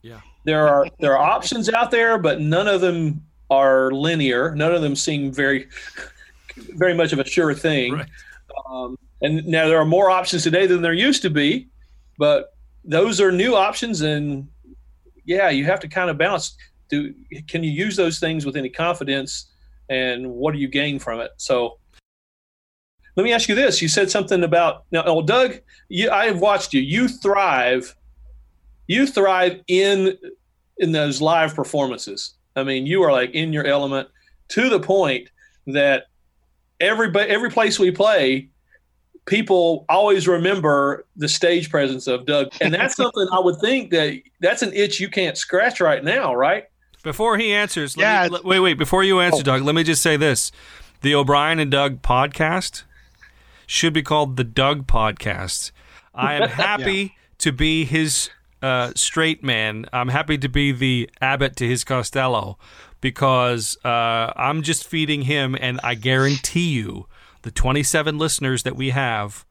Yeah. 0.02 0.22
There 0.46 0.68
are 0.68 0.88
there 1.00 1.18
are 1.18 1.32
options 1.32 1.70
out 1.70 1.92
there, 1.92 2.18
but 2.18 2.40
none 2.40 2.68
of 2.68 2.82
them 2.82 3.26
are 3.50 3.92
linear. 3.92 4.56
None 4.56 4.74
of 4.74 4.82
them 4.82 4.96
seem 4.96 5.32
very 5.32 5.68
very 6.56 6.94
much 6.94 7.12
of 7.14 7.20
a 7.20 7.26
sure 7.26 7.54
thing. 7.54 7.94
Right. 7.94 8.10
Um, 8.70 8.98
and 9.22 9.46
now 9.46 9.68
there 9.68 9.80
are 9.80 9.86
more 9.86 10.10
options 10.10 10.44
today 10.44 10.68
than 10.68 10.82
there 10.82 10.94
used 10.94 11.22
to 11.24 11.30
be, 11.30 11.68
but 12.18 12.56
those 12.84 13.20
are 13.20 13.32
new 13.32 13.56
options, 13.56 14.02
and 14.02 14.48
yeah, 15.26 15.50
you 15.50 15.66
have 15.66 15.80
to 15.82 15.88
kind 15.88 16.10
of 16.10 16.18
balance. 16.18 16.56
Do 16.90 17.14
can 17.48 17.64
you 17.64 17.72
use 17.72 17.96
those 17.96 18.20
things 18.20 18.46
with 18.46 18.56
any 18.56 18.70
confidence, 18.70 19.52
and 19.90 20.30
what 20.30 20.54
do 20.54 20.60
you 20.60 20.68
gain 20.68 21.00
from 21.00 21.20
it? 21.20 21.32
So, 21.38 21.80
let 23.16 23.24
me 23.24 23.34
ask 23.34 23.50
you 23.50 23.56
this: 23.56 23.82
You 23.82 23.88
said 23.88 24.12
something 24.12 24.44
about 24.44 24.86
now, 24.92 25.04
oh, 25.06 25.22
Doug. 25.22 25.60
You, 25.90 26.12
I 26.12 26.26
have 26.26 26.40
watched 26.40 26.74
you. 26.74 26.82
You 26.82 27.08
thrive. 27.08 27.96
You 28.88 29.06
thrive 29.06 29.62
in 29.68 30.18
in 30.78 30.92
those 30.92 31.22
live 31.22 31.56
performances. 31.56 32.36
I 32.56 32.64
mean, 32.64 32.86
you 32.86 33.04
are 33.04 33.12
like 33.12 33.32
in 33.32 33.54
your 33.54 33.66
element 33.66 34.08
to 34.50 34.70
the 34.70 34.80
point 34.80 35.30
that 35.68 36.06
every 36.80 37.14
every 37.16 37.50
place 37.50 37.80
we 37.80 37.92
play, 37.92 38.50
people 39.26 39.86
always 39.90 40.28
remember 40.28 41.06
the 41.16 41.30
stage 41.30 41.70
presence 41.70 42.08
of 42.08 42.26
Doug, 42.26 42.50
and 42.62 42.74
that's 42.74 42.96
something 42.98 43.28
I 43.32 43.40
would 43.40 43.60
think 43.60 43.92
that 43.92 44.20
that's 44.42 44.62
an 44.62 44.74
itch 44.74 45.00
you 45.00 45.10
can't 45.10 45.38
scratch 45.38 45.80
right 45.80 46.04
now, 46.04 46.34
right? 46.34 46.66
Before 47.08 47.38
he 47.38 47.54
answers, 47.54 47.96
Yeah, 47.96 48.28
me, 48.30 48.40
wait, 48.44 48.60
wait. 48.60 48.74
Before 48.74 49.02
you 49.02 49.22
answer, 49.22 49.40
Oh. 49.40 49.44
Doug, 49.44 49.62
let 49.62 49.76
me 49.76 49.84
just 49.84 50.02
say 50.02 50.18
this: 50.18 50.52
the 51.02 51.16
O'Brien 51.16 51.58
and 51.58 51.72
Doug 51.72 52.02
podcast 52.02 52.84
should 53.66 53.94
be 53.94 54.02
called 54.02 54.36
the 54.36 54.44
Doug 54.44 54.88
Podcast. 54.88 55.72
I 56.14 56.34
am 56.34 56.50
happy 56.68 57.16
to 57.38 57.54
be 57.54 57.86
his 57.86 58.30
uh, 58.62 58.92
straight 58.94 59.42
man. 59.42 59.86
I'm 59.94 60.10
happy 60.10 60.38
to 60.38 60.50
be 60.50 60.74
the 60.74 61.10
Abbott 61.22 61.56
to 61.56 61.66
his 61.66 61.86
Costello 61.86 62.58
because 63.00 63.78
uh, 63.86 64.34
I'm 64.36 64.62
just 64.62 64.86
feeding 64.86 65.22
him, 65.22 65.56
and 65.62 65.80
I 65.86 65.96
guarantee 65.96 66.72
you, 66.74 67.08
the 67.44 67.52
27 67.52 68.18
listeners 68.18 68.64
that 68.64 68.76
we 68.76 68.90
have 68.90 69.46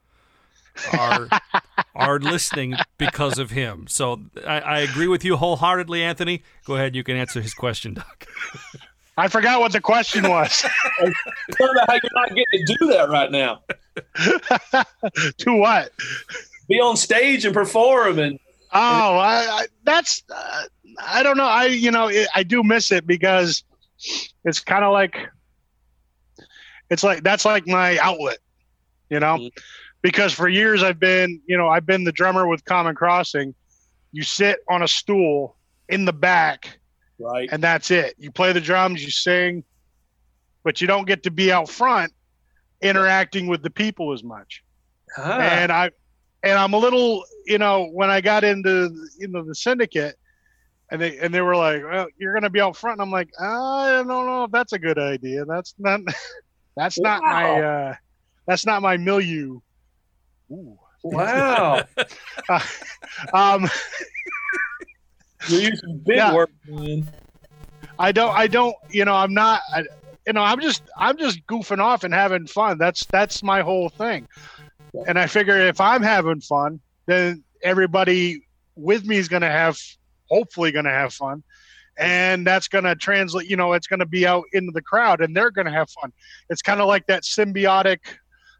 are 0.92 1.26
are 1.96 2.18
listening 2.18 2.74
because 2.98 3.38
of 3.38 3.50
him. 3.50 3.86
So 3.88 4.20
I, 4.46 4.60
I 4.60 4.78
agree 4.80 5.08
with 5.08 5.24
you 5.24 5.36
wholeheartedly, 5.36 6.02
Anthony. 6.02 6.42
Go 6.64 6.74
ahead, 6.76 6.94
you 6.94 7.02
can 7.02 7.16
answer 7.16 7.40
his 7.40 7.54
question, 7.54 7.94
Doc. 7.94 8.26
I 9.18 9.28
forgot 9.28 9.60
what 9.60 9.72
the 9.72 9.80
question 9.80 10.28
was. 10.28 10.60
Talk 10.60 11.70
about 11.70 11.88
how 11.88 11.94
you're 11.94 12.10
not 12.14 12.28
getting 12.28 12.66
to 12.66 12.76
do 12.78 12.86
that 12.88 13.08
right 13.08 13.30
now. 13.32 13.62
to 15.38 15.54
what? 15.54 15.90
Be 16.68 16.80
on 16.80 16.96
stage 16.96 17.44
and 17.46 17.54
perform, 17.54 18.18
and 18.18 18.38
Oh, 18.72 19.16
I, 19.16 19.46
I 19.48 19.66
that's 19.84 20.22
uh, 20.28 20.62
I 21.00 21.22
don't 21.22 21.38
know. 21.38 21.46
I 21.46 21.66
you 21.66 21.90
know 21.90 22.08
it, 22.08 22.28
I 22.34 22.42
do 22.42 22.62
miss 22.62 22.92
it 22.92 23.06
because 23.06 23.64
it's 24.44 24.60
kind 24.60 24.84
of 24.84 24.92
like 24.92 25.16
it's 26.90 27.02
like 27.02 27.22
that's 27.22 27.44
like 27.46 27.66
my 27.66 27.96
outlet, 27.98 28.38
you 29.08 29.20
know. 29.20 29.36
Mhm. 29.38 29.50
Because 30.02 30.32
for 30.32 30.48
years 30.48 30.82
I've 30.82 31.00
been 31.00 31.40
you 31.46 31.56
know 31.56 31.68
I've 31.68 31.86
been 31.86 32.04
the 32.04 32.12
drummer 32.12 32.46
with 32.46 32.64
Common 32.64 32.94
Crossing. 32.94 33.54
You 34.12 34.22
sit 34.22 34.58
on 34.70 34.82
a 34.82 34.88
stool 34.88 35.56
in 35.88 36.04
the 36.04 36.12
back, 36.12 36.78
right, 37.18 37.48
and 37.50 37.62
that's 37.62 37.90
it. 37.90 38.14
You 38.18 38.30
play 38.30 38.52
the 38.52 38.60
drums, 38.60 39.02
you 39.02 39.10
sing, 39.10 39.64
but 40.64 40.80
you 40.80 40.86
don't 40.86 41.06
get 41.06 41.24
to 41.24 41.30
be 41.30 41.52
out 41.52 41.68
front 41.68 42.12
interacting 42.82 43.46
with 43.46 43.62
the 43.62 43.70
people 43.70 44.12
as 44.12 44.22
much 44.22 44.62
Ah, 45.16 45.38
and 45.38 45.72
I 45.72 45.90
and 46.42 46.58
I'm 46.58 46.74
a 46.74 46.78
little, 46.78 47.24
you 47.46 47.58
know, 47.58 47.86
when 47.86 48.10
I 48.10 48.20
got 48.20 48.44
into 48.44 48.90
you 49.18 49.28
know 49.28 49.44
the 49.44 49.54
syndicate, 49.54 50.16
and 50.90 51.00
they 51.00 51.18
and 51.18 51.32
they 51.32 51.40
were 51.40 51.56
like, 51.56 51.82
"Well, 51.82 52.06
you're 52.18 52.32
going 52.32 52.42
to 52.42 52.50
be 52.50 52.60
out 52.60 52.76
front," 52.76 53.00
and 53.00 53.02
I'm 53.02 53.10
like, 53.10 53.30
"I 53.40 54.02
don't 54.06 54.08
know 54.08 54.44
if 54.44 54.50
that's 54.50 54.72
a 54.72 54.78
good 54.78 54.98
idea. 54.98 55.44
That's 55.44 55.74
not 55.78 56.00
that's 56.76 56.98
not 56.98 57.22
my 57.22 57.60
uh, 57.60 57.94
that's 58.46 58.66
not 58.66 58.82
my 58.82 58.96
milieu." 58.96 59.60
Ooh. 60.50 60.78
wow, 61.02 61.82
Um, 63.32 63.68
you're 65.48 65.60
using 65.60 66.02
big 66.06 66.16
Yeah. 66.16 66.32
words. 66.32 66.52
man. 66.66 67.08
I 67.98 68.12
don't 68.12 68.36
I 68.36 68.46
don't 68.46 68.74
you 68.90 69.04
know 69.04 69.14
I'm 69.14 69.32
not 69.32 69.60
I, 69.72 69.84
you 70.26 70.32
know 70.34 70.42
I'm 70.42 70.60
just 70.60 70.82
I'm 70.98 71.16
just 71.16 71.40
goofing 71.46 71.78
off 71.80 72.04
and 72.04 72.12
having 72.12 72.46
fun. 72.46 72.78
That's 72.78 73.06
that's 73.12 73.42
my 73.42 73.62
whole 73.62 73.88
thing. 73.90 74.26
And 75.06 75.18
I 75.18 75.26
figure 75.26 75.58
if 75.58 75.80
I'm 75.80 76.02
having 76.02 76.40
fun, 76.40 76.80
then 77.06 77.44
everybody 77.62 78.42
with 78.76 79.04
me 79.04 79.16
is 79.16 79.28
going 79.28 79.42
to 79.42 79.50
have 79.50 79.78
hopefully 80.30 80.72
going 80.72 80.84
to 80.86 80.90
have 80.90 81.12
fun. 81.12 81.42
And 81.98 82.46
that's 82.46 82.68
going 82.68 82.84
to 82.84 82.94
translate, 82.94 83.48
you 83.48 83.56
know, 83.56 83.72
it's 83.72 83.86
going 83.86 84.00
to 84.00 84.06
be 84.06 84.26
out 84.26 84.44
into 84.52 84.70
the 84.72 84.82
crowd 84.82 85.20
and 85.20 85.34
they're 85.36 85.50
going 85.50 85.66
to 85.66 85.72
have 85.72 85.88
fun. 85.90 86.12
It's 86.50 86.62
kind 86.62 86.80
of 86.80 86.86
like 86.86 87.06
that 87.06 87.22
symbiotic 87.24 87.98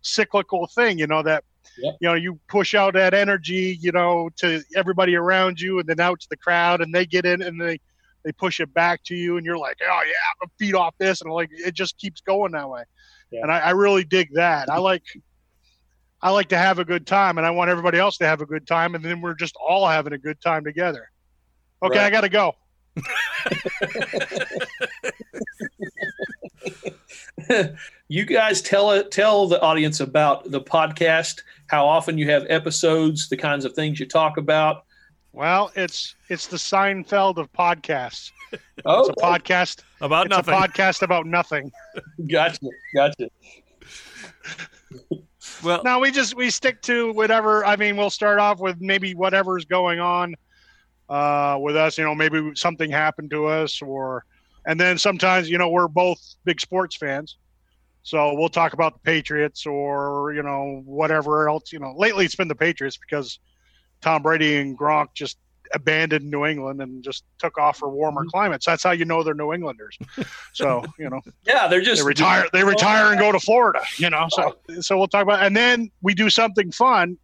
cyclical 0.03 0.69
thing, 0.75 0.99
you 0.99 1.07
know, 1.07 1.23
that 1.23 1.45
Yep. 1.79 1.97
you 2.01 2.09
know, 2.09 2.15
you 2.15 2.39
push 2.49 2.75
out 2.75 2.95
that 2.95 3.15
energy, 3.15 3.79
you 3.81 3.93
know, 3.93 4.31
to 4.37 4.63
everybody 4.75 5.15
around 5.15 5.61
you 5.61 5.79
and 5.79 5.89
then 5.89 6.01
out 6.01 6.21
to 6.21 6.27
the 6.31 6.37
crowd 6.37 6.81
and 6.81 6.95
they 6.95 7.07
get 7.07 7.25
in 7.25 7.43
and 7.43 7.61
they 7.61 7.81
they 8.25 8.33
push 8.33 8.61
it 8.61 8.73
back 8.75 9.05
to 9.05 9.15
you 9.15 9.37
and 9.37 9.47
you're 9.47 9.57
like 9.57 9.77
oh 9.89 10.01
yeah 10.05 10.13
i'm 10.43 10.51
feed 10.59 10.75
off 10.75 10.93
this 10.99 11.23
and 11.23 11.33
like 11.33 11.49
it 11.53 11.75
just 11.75 11.97
keeps 11.97 12.21
going 12.21 12.53
that 12.53 12.69
way. 12.69 12.83
Yeah. 13.31 13.43
and 13.43 13.53
I, 13.53 13.59
I 13.59 13.71
really 13.71 14.05
dig 14.05 14.35
that. 14.35 14.69
I 14.69 14.79
like 14.79 15.05
i 16.23 16.31
like 16.31 16.49
to 16.49 16.59
have 16.59 16.79
a 16.79 16.85
good 16.85 17.07
time 17.07 17.39
and 17.39 17.47
i 17.47 17.51
want 17.51 17.71
everybody 17.71 17.99
else 17.99 18.17
to 18.19 18.27
have 18.27 18.41
a 18.41 18.47
good 18.47 18.67
time 18.67 18.95
and 18.95 19.05
then 19.05 19.21
we're 19.21 19.35
just 19.35 19.55
all 19.57 19.87
having 19.87 20.13
a 20.13 20.19
good 20.19 20.41
time 20.41 20.65
together. 20.65 21.11
Okay 21.83 22.01
i 22.01 22.11
gotta 22.11 22.29
go. 22.29 22.55
You 28.09 28.25
guys 28.25 28.63
tell 28.63 28.93
it 28.93 29.11
tell 29.11 29.49
the 29.49 29.61
audience 29.61 29.99
about 29.99 30.51
the 30.51 30.61
podcast 30.61 31.43
how 31.69 31.87
often 31.87 32.19
you 32.19 32.31
have 32.31 32.45
episodes 32.49 33.29
the 33.29 33.37
kinds 33.37 33.65
of 33.65 33.73
things 33.73 33.99
you 34.01 34.07
talk 34.07 34.37
about. 34.37 34.85
Well 35.33 35.71
it's 35.75 36.15
it's 36.29 36.47
the 36.47 36.57
seinfeld 36.57 37.39
of 37.39 37.53
podcasts. 37.53 38.31
Oh 38.85 39.01
it's 39.01 39.09
a 39.09 39.13
podcast. 39.25 39.83
About 40.01 40.27
it's 40.27 40.37
nothing. 40.37 40.55
a 40.55 40.57
podcast 40.57 41.03
about 41.03 41.27
nothing. 41.27 41.73
Gotcha 42.31 42.61
gotcha. 42.95 43.29
Well, 45.63 45.81
now 45.85 46.01
we 46.01 46.11
just 46.11 46.37
we 46.37 46.51
stick 46.51 46.83
to 46.83 47.13
whatever 47.13 47.65
i 47.65 47.77
mean 47.77 47.97
we'll 47.97 48.11
start 48.11 48.39
off 48.39 48.59
with 48.59 48.81
maybe 48.81 49.15
whatever's 49.15 49.65
going 49.65 50.01
on 50.01 50.35
uh 51.09 51.57
with 51.61 51.77
us 51.77 51.97
you 51.97 52.05
know 52.05 52.15
maybe 52.15 52.51
something 52.55 52.91
happened 52.91 53.31
to 53.31 53.47
us 53.47 53.81
or 53.81 54.25
and 54.67 54.79
then 54.79 54.99
sometimes 54.99 55.49
you 55.49 55.57
know 55.57 55.69
we're 55.69 55.89
both 55.89 56.35
big 56.45 56.61
sports 56.61 56.97
fans 56.97 57.37
so 58.07 58.35
we'll 58.35 58.49
talk 58.49 58.73
about 58.73 58.93
the 58.93 59.01
patriots 59.01 59.67
or 59.67 60.33
you 60.33 60.43
know 60.43 60.83
whatever 60.85 61.49
else 61.49 61.73
you 61.73 61.79
know 61.79 61.93
lately 61.97 62.25
it's 62.25 62.37
been 62.37 62.49
the 62.49 62.55
patriots 62.55 62.97
because 62.97 63.41
tom 64.01 64.23
brady 64.23 64.57
and 64.57 64.79
gronk 64.79 65.09
just 65.15 65.39
abandoned 65.75 66.31
new 66.31 66.47
england 66.47 66.81
and 66.81 67.03
just 67.03 67.25
took 67.39 67.59
off 67.59 67.77
for 67.79 67.89
warmer 67.89 68.21
mm-hmm. 68.21 68.31
climates 68.31 68.65
that's 68.65 68.85
how 68.85 68.93
you 68.93 69.05
know 69.05 69.25
they're 69.25 69.35
new 69.35 69.53
englanders 69.53 69.99
so 70.53 70.85
you 70.99 71.11
know 71.11 71.21
yeah 71.45 71.67
they're 71.67 71.81
just 71.81 72.03
they 72.03 72.07
retire 72.07 72.47
they 72.53 72.63
retire 72.63 73.11
and 73.11 73.19
go 73.19 73.33
to 73.33 73.41
Florida, 73.41 73.81
you 73.97 74.11
know. 74.11 74.27
So 74.31 74.57
so 74.81 74.97
we'll 74.97 75.09
talk 75.09 75.23
about 75.23 75.43
and 75.45 75.57
then 75.57 75.91
we 76.03 76.15
do 76.15 76.31
something 76.31 76.71
fun 76.71 77.19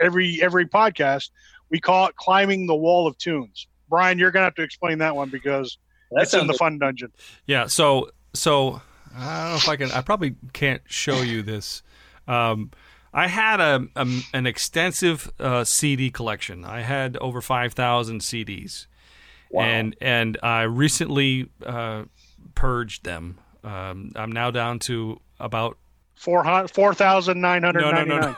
every 0.00 0.40
every 0.42 0.66
podcast. 0.66 1.30
We 1.70 1.80
call 1.80 2.08
it 2.08 2.16
climbing 2.16 2.66
the 2.66 2.74
wall 2.74 3.06
of 3.06 3.16
tunes. 3.18 3.66
Brian, 3.88 4.18
you're 4.18 4.30
gonna 4.30 4.44
have 4.44 4.54
to 4.56 4.62
explain 4.62 4.98
that 4.98 5.14
one 5.14 5.30
because 5.30 5.78
that 6.12 6.22
it's 6.22 6.34
in 6.34 6.46
the 6.46 6.54
fun 6.54 6.78
dungeon. 6.78 7.12
Yeah. 7.46 7.66
So 7.66 8.10
so 8.34 8.82
I 9.14 9.42
don't 9.42 9.50
know 9.50 9.56
if 9.56 9.68
I 9.68 9.76
can. 9.76 9.90
I 9.92 10.00
probably 10.02 10.36
can't 10.52 10.82
show 10.86 11.22
you 11.22 11.42
this. 11.42 11.82
Um, 12.26 12.70
I 13.12 13.28
had 13.28 13.60
a, 13.60 13.86
a 13.96 14.06
an 14.34 14.46
extensive 14.46 15.32
uh, 15.38 15.64
CD 15.64 16.10
collection. 16.10 16.64
I 16.64 16.80
had 16.80 17.16
over 17.18 17.40
five 17.40 17.72
thousand 17.72 18.20
CDs, 18.20 18.86
and 19.58 19.96
and 20.00 20.38
I 20.42 20.62
recently 20.62 21.48
uh, 21.64 22.04
purged 22.54 23.04
them. 23.04 23.38
Um, 23.64 24.12
I'm 24.14 24.32
now 24.32 24.50
down 24.50 24.78
to 24.80 25.20
about 25.40 25.78
Four 26.16 26.44
hundred 26.44 26.68
four 26.68 26.94
thousand 26.94 27.42
nine 27.42 27.62
hundred 27.62 27.82
no, 27.82 27.90
no, 27.90 28.04
no, 28.04 28.36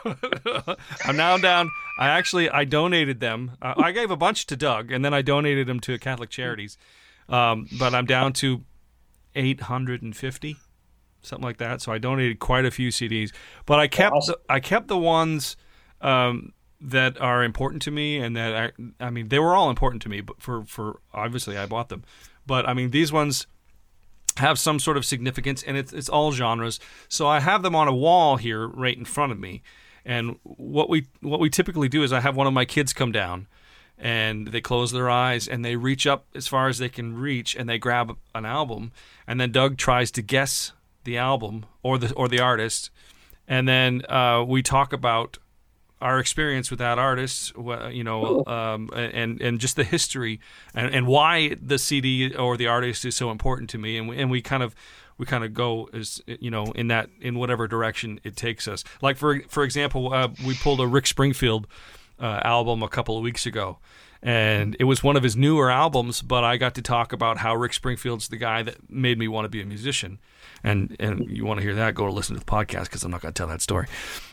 no. 0.66 0.76
I'm 1.04 1.16
now 1.16 1.38
down. 1.38 1.70
I 1.96 2.08
actually 2.08 2.50
I 2.50 2.64
donated 2.64 3.20
them. 3.20 3.52
Uh, 3.62 3.74
I 3.76 3.92
gave 3.92 4.10
a 4.10 4.16
bunch 4.16 4.46
to 4.46 4.56
Doug, 4.56 4.90
and 4.90 5.04
then 5.04 5.14
I 5.14 5.22
donated 5.22 5.68
them 5.68 5.78
to 5.80 5.96
Catholic 5.98 6.28
Charities. 6.28 6.76
Um, 7.28 7.68
but 7.78 7.94
I'm 7.94 8.06
down 8.06 8.32
to 8.34 8.64
850, 9.38 10.56
something 11.22 11.44
like 11.44 11.58
that. 11.58 11.80
So 11.80 11.92
I 11.92 11.98
donated 11.98 12.38
quite 12.38 12.64
a 12.64 12.70
few 12.70 12.90
CDs, 12.90 13.32
but 13.66 13.78
I 13.78 13.86
kept 13.86 14.14
Awesome. 14.14 14.34
the, 14.46 14.52
I 14.52 14.60
kept 14.60 14.88
the 14.88 14.98
ones 14.98 15.56
um, 16.00 16.52
that 16.80 17.20
are 17.20 17.42
important 17.42 17.82
to 17.82 17.90
me, 17.90 18.18
and 18.18 18.36
that 18.36 18.72
I, 19.00 19.06
I 19.06 19.10
mean 19.10 19.28
they 19.28 19.38
were 19.38 19.54
all 19.54 19.70
important 19.70 20.02
to 20.02 20.08
me. 20.08 20.20
But 20.20 20.42
for 20.42 20.64
for 20.64 21.00
obviously 21.12 21.56
I 21.56 21.66
bought 21.66 21.88
them, 21.88 22.04
but 22.46 22.68
I 22.68 22.74
mean 22.74 22.90
these 22.90 23.12
ones 23.12 23.46
have 24.36 24.58
some 24.58 24.78
sort 24.78 24.96
of 24.96 25.04
significance, 25.04 25.62
and 25.62 25.76
it's 25.76 25.92
it's 25.92 26.08
all 26.08 26.32
genres. 26.32 26.80
So 27.08 27.26
I 27.26 27.40
have 27.40 27.62
them 27.62 27.74
on 27.74 27.88
a 27.88 27.94
wall 27.94 28.36
here, 28.36 28.66
right 28.66 28.96
in 28.96 29.04
front 29.04 29.32
of 29.32 29.38
me. 29.38 29.62
And 30.04 30.36
what 30.42 30.88
we 30.88 31.06
what 31.20 31.40
we 31.40 31.50
typically 31.50 31.88
do 31.88 32.02
is 32.02 32.12
I 32.12 32.20
have 32.20 32.36
one 32.36 32.46
of 32.46 32.52
my 32.52 32.64
kids 32.64 32.92
come 32.92 33.12
down, 33.12 33.46
and 33.98 34.48
they 34.48 34.60
close 34.60 34.92
their 34.92 35.10
eyes 35.10 35.48
and 35.48 35.64
they 35.64 35.76
reach 35.76 36.06
up 36.06 36.26
as 36.34 36.46
far 36.46 36.68
as 36.68 36.78
they 36.78 36.88
can 36.88 37.16
reach, 37.16 37.54
and 37.54 37.68
they 37.68 37.78
grab 37.78 38.16
an 38.34 38.44
album, 38.44 38.92
and 39.26 39.40
then 39.40 39.52
Doug 39.52 39.76
tries 39.76 40.10
to 40.12 40.22
guess 40.22 40.72
the 41.04 41.16
album 41.16 41.66
or 41.82 41.98
the 41.98 42.12
or 42.14 42.28
the 42.28 42.40
artist, 42.40 42.90
and 43.46 43.68
then 43.68 44.02
uh, 44.08 44.44
we 44.46 44.62
talk 44.62 44.92
about 44.92 45.38
our 46.00 46.20
experience 46.20 46.70
with 46.70 46.78
that 46.78 46.98
artist, 46.98 47.52
you 47.90 48.04
know, 48.04 48.44
um, 48.46 48.88
and 48.94 49.40
and 49.40 49.58
just 49.58 49.76
the 49.76 49.84
history 49.84 50.40
and, 50.74 50.94
and 50.94 51.06
why 51.06 51.56
the 51.60 51.78
CD 51.78 52.34
or 52.34 52.56
the 52.56 52.66
artist 52.66 53.04
is 53.04 53.16
so 53.16 53.30
important 53.30 53.68
to 53.70 53.78
me, 53.78 53.98
and 53.98 54.08
we, 54.08 54.18
and 54.18 54.30
we 54.30 54.40
kind 54.40 54.62
of 54.62 54.74
we 55.16 55.26
kind 55.26 55.44
of 55.44 55.52
go 55.52 55.88
as 55.92 56.22
you 56.26 56.50
know 56.50 56.66
in 56.72 56.88
that 56.88 57.10
in 57.20 57.38
whatever 57.38 57.66
direction 57.66 58.20
it 58.22 58.36
takes 58.36 58.68
us. 58.68 58.84
Like 59.02 59.16
for 59.16 59.40
for 59.48 59.64
example, 59.64 60.12
uh, 60.12 60.28
we 60.46 60.54
pulled 60.54 60.80
a 60.80 60.86
Rick 60.86 61.06
Springfield 61.06 61.66
uh, 62.20 62.40
album 62.44 62.82
a 62.82 62.88
couple 62.88 63.16
of 63.16 63.22
weeks 63.22 63.46
ago. 63.46 63.78
And 64.20 64.76
it 64.80 64.84
was 64.84 65.02
one 65.02 65.16
of 65.16 65.22
his 65.22 65.36
newer 65.36 65.70
albums, 65.70 66.22
but 66.22 66.42
I 66.42 66.56
got 66.56 66.74
to 66.74 66.82
talk 66.82 67.12
about 67.12 67.38
how 67.38 67.54
Rick 67.54 67.72
Springfield's 67.72 68.28
the 68.28 68.36
guy 68.36 68.64
that 68.64 68.90
made 68.90 69.16
me 69.16 69.28
want 69.28 69.44
to 69.44 69.48
be 69.48 69.62
a 69.62 69.66
musician. 69.66 70.18
And 70.64 70.96
and 70.98 71.30
you 71.30 71.44
want 71.44 71.60
to 71.60 71.64
hear 71.64 71.76
that, 71.76 71.94
go 71.94 72.10
listen 72.10 72.34
to 72.34 72.40
the 72.40 72.46
podcast 72.46 72.84
because 72.84 73.04
I'm 73.04 73.12
not 73.12 73.20
going 73.20 73.32
to 73.32 73.38
tell 73.38 73.46
that 73.46 73.62
story. 73.62 73.86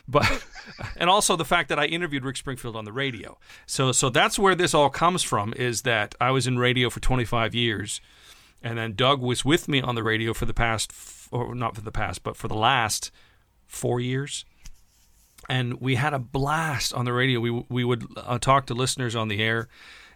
But 0.08 0.44
and 0.96 1.08
also 1.08 1.36
the 1.36 1.44
fact 1.44 1.68
that 1.68 1.78
I 1.78 1.84
interviewed 1.84 2.24
Rick 2.24 2.36
Springfield 2.36 2.74
on 2.74 2.84
the 2.84 2.92
radio. 2.92 3.38
So 3.64 3.92
so 3.92 4.10
that's 4.10 4.40
where 4.40 4.56
this 4.56 4.74
all 4.74 4.90
comes 4.90 5.22
from. 5.22 5.54
Is 5.56 5.82
that 5.82 6.16
I 6.20 6.32
was 6.32 6.48
in 6.48 6.58
radio 6.58 6.90
for 6.90 6.98
25 6.98 7.54
years, 7.54 8.00
and 8.64 8.76
then 8.76 8.94
Doug 8.94 9.20
was 9.20 9.44
with 9.44 9.68
me 9.68 9.80
on 9.80 9.94
the 9.94 10.02
radio 10.02 10.34
for 10.34 10.46
the 10.46 10.54
past, 10.54 10.92
or 11.30 11.54
not 11.54 11.76
for 11.76 11.82
the 11.82 11.92
past, 11.92 12.24
but 12.24 12.36
for 12.36 12.48
the 12.48 12.56
last 12.56 13.12
four 13.68 14.00
years 14.00 14.44
and 15.48 15.80
we 15.80 15.94
had 15.94 16.14
a 16.14 16.18
blast 16.18 16.92
on 16.94 17.04
the 17.04 17.12
radio. 17.12 17.40
We 17.40 17.64
we 17.68 17.84
would 17.84 18.06
uh, 18.16 18.38
talk 18.38 18.66
to 18.66 18.74
listeners 18.74 19.14
on 19.14 19.28
the 19.28 19.42
air 19.42 19.68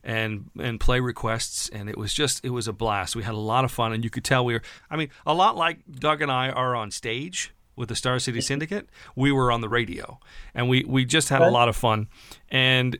and 0.02 0.50
and 0.58 0.80
play 0.80 1.00
requests 1.00 1.68
and 1.68 1.90
it 1.90 1.98
was 1.98 2.14
just 2.14 2.44
it 2.44 2.50
was 2.50 2.66
a 2.68 2.72
blast. 2.72 3.16
We 3.16 3.22
had 3.22 3.34
a 3.34 3.38
lot 3.38 3.64
of 3.64 3.70
fun 3.70 3.92
and 3.92 4.02
you 4.02 4.10
could 4.10 4.24
tell 4.24 4.44
we 4.44 4.54
were 4.54 4.62
I 4.90 4.96
mean 4.96 5.10
a 5.26 5.34
lot 5.34 5.56
like 5.56 5.80
Doug 5.90 6.22
and 6.22 6.30
I 6.30 6.50
are 6.50 6.74
on 6.74 6.90
stage 6.90 7.52
with 7.76 7.88
the 7.88 7.96
Star 7.96 8.18
City 8.18 8.42
Syndicate, 8.42 8.90
we 9.16 9.32
were 9.32 9.50
on 9.50 9.62
the 9.62 9.68
radio 9.68 10.18
and 10.54 10.68
we 10.68 10.84
we 10.86 11.04
just 11.04 11.30
had 11.30 11.40
a 11.40 11.50
lot 11.50 11.68
of 11.68 11.74
fun. 11.76 12.08
And 12.50 12.98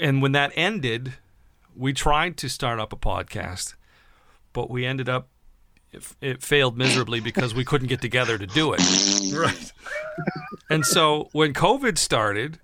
and 0.00 0.20
when 0.20 0.32
that 0.32 0.52
ended, 0.54 1.14
we 1.74 1.92
tried 1.92 2.36
to 2.38 2.48
start 2.48 2.78
up 2.78 2.92
a 2.92 2.96
podcast, 2.96 3.74
but 4.52 4.68
we 4.68 4.84
ended 4.84 5.08
up 5.08 5.28
it, 5.92 6.04
it 6.20 6.42
failed 6.42 6.76
miserably 6.76 7.20
because 7.20 7.54
we 7.54 7.64
couldn't 7.64 7.88
get 7.88 8.02
together 8.02 8.36
to 8.36 8.46
do 8.46 8.74
it. 8.74 8.82
Right. 9.34 9.72
And 10.70 10.84
so 10.84 11.28
when 11.32 11.52
COVID 11.52 11.98
started 11.98 12.60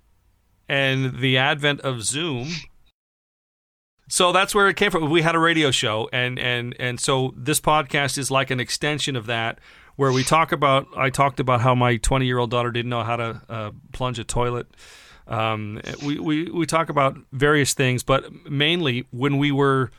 and 0.69 1.19
the 1.19 1.39
advent 1.39 1.81
of 1.81 2.03
Zoom, 2.03 2.49
so 4.09 4.33
that's 4.33 4.55
where 4.55 4.69
it 4.69 4.77
came 4.77 4.91
from. 4.91 5.11
We 5.11 5.23
had 5.23 5.35
a 5.35 5.39
radio 5.39 5.71
show 5.71 6.09
and 6.13 6.39
and 6.39 6.75
and 6.79 7.01
so 7.01 7.33
this 7.37 7.61
podcast 7.61 8.19
is 8.19 8.31
like 8.31 8.51
an 8.51 8.61
extension 8.61 9.17
of 9.17 9.27
that 9.27 9.59
where 9.97 10.13
we 10.13 10.23
talk 10.23 10.53
about 10.53 10.87
I 10.97 11.11
talked 11.11 11.41
about 11.41 11.61
how 11.61 11.75
my 11.75 11.99
20-year-old 11.99 12.51
daughter 12.51 12.71
didn't 12.71 12.91
know 12.91 13.03
how 13.03 13.17
to 13.17 13.43
uh, 13.49 13.71
plunge 13.93 14.19
a 14.19 14.25
toilet. 14.25 14.67
Um, 15.27 15.81
we, 16.05 16.19
we 16.19 16.51
we 16.51 16.67
talk 16.67 16.91
about 16.91 17.17
various 17.33 17.73
things, 17.73 18.03
but 18.03 18.31
mainly 18.51 19.07
when 19.11 19.39
we 19.39 19.53
were 19.53 19.91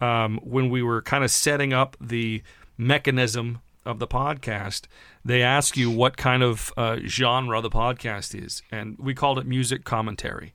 um, 0.00 0.40
when 0.42 0.70
we 0.70 0.82
were 0.82 1.02
kind 1.02 1.22
of 1.22 1.30
setting 1.30 1.72
up 1.72 1.96
the 2.00 2.42
mechanism 2.76 3.60
of 3.84 3.98
the 3.98 4.06
podcast, 4.06 4.86
they 5.24 5.42
ask 5.42 5.76
you 5.76 5.90
what 5.90 6.16
kind 6.16 6.42
of 6.42 6.72
uh, 6.76 6.98
genre 7.06 7.60
the 7.60 7.70
podcast 7.70 8.40
is, 8.40 8.62
and 8.70 8.98
we 8.98 9.14
called 9.14 9.38
it 9.38 9.46
music 9.46 9.84
commentary 9.84 10.54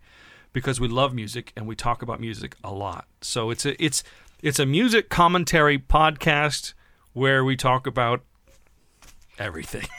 because 0.53 0.79
we 0.79 0.87
love 0.87 1.13
music 1.13 1.53
and 1.55 1.67
we 1.67 1.75
talk 1.75 2.01
about 2.01 2.19
music 2.19 2.55
a 2.63 2.73
lot. 2.73 3.05
So 3.21 3.49
it's 3.49 3.65
a 3.65 3.81
it's 3.83 4.03
it's 4.41 4.59
a 4.59 4.65
music 4.65 5.09
commentary 5.09 5.77
podcast 5.77 6.73
where 7.13 7.43
we 7.43 7.55
talk 7.55 7.87
about 7.87 8.21
everything. 9.39 9.87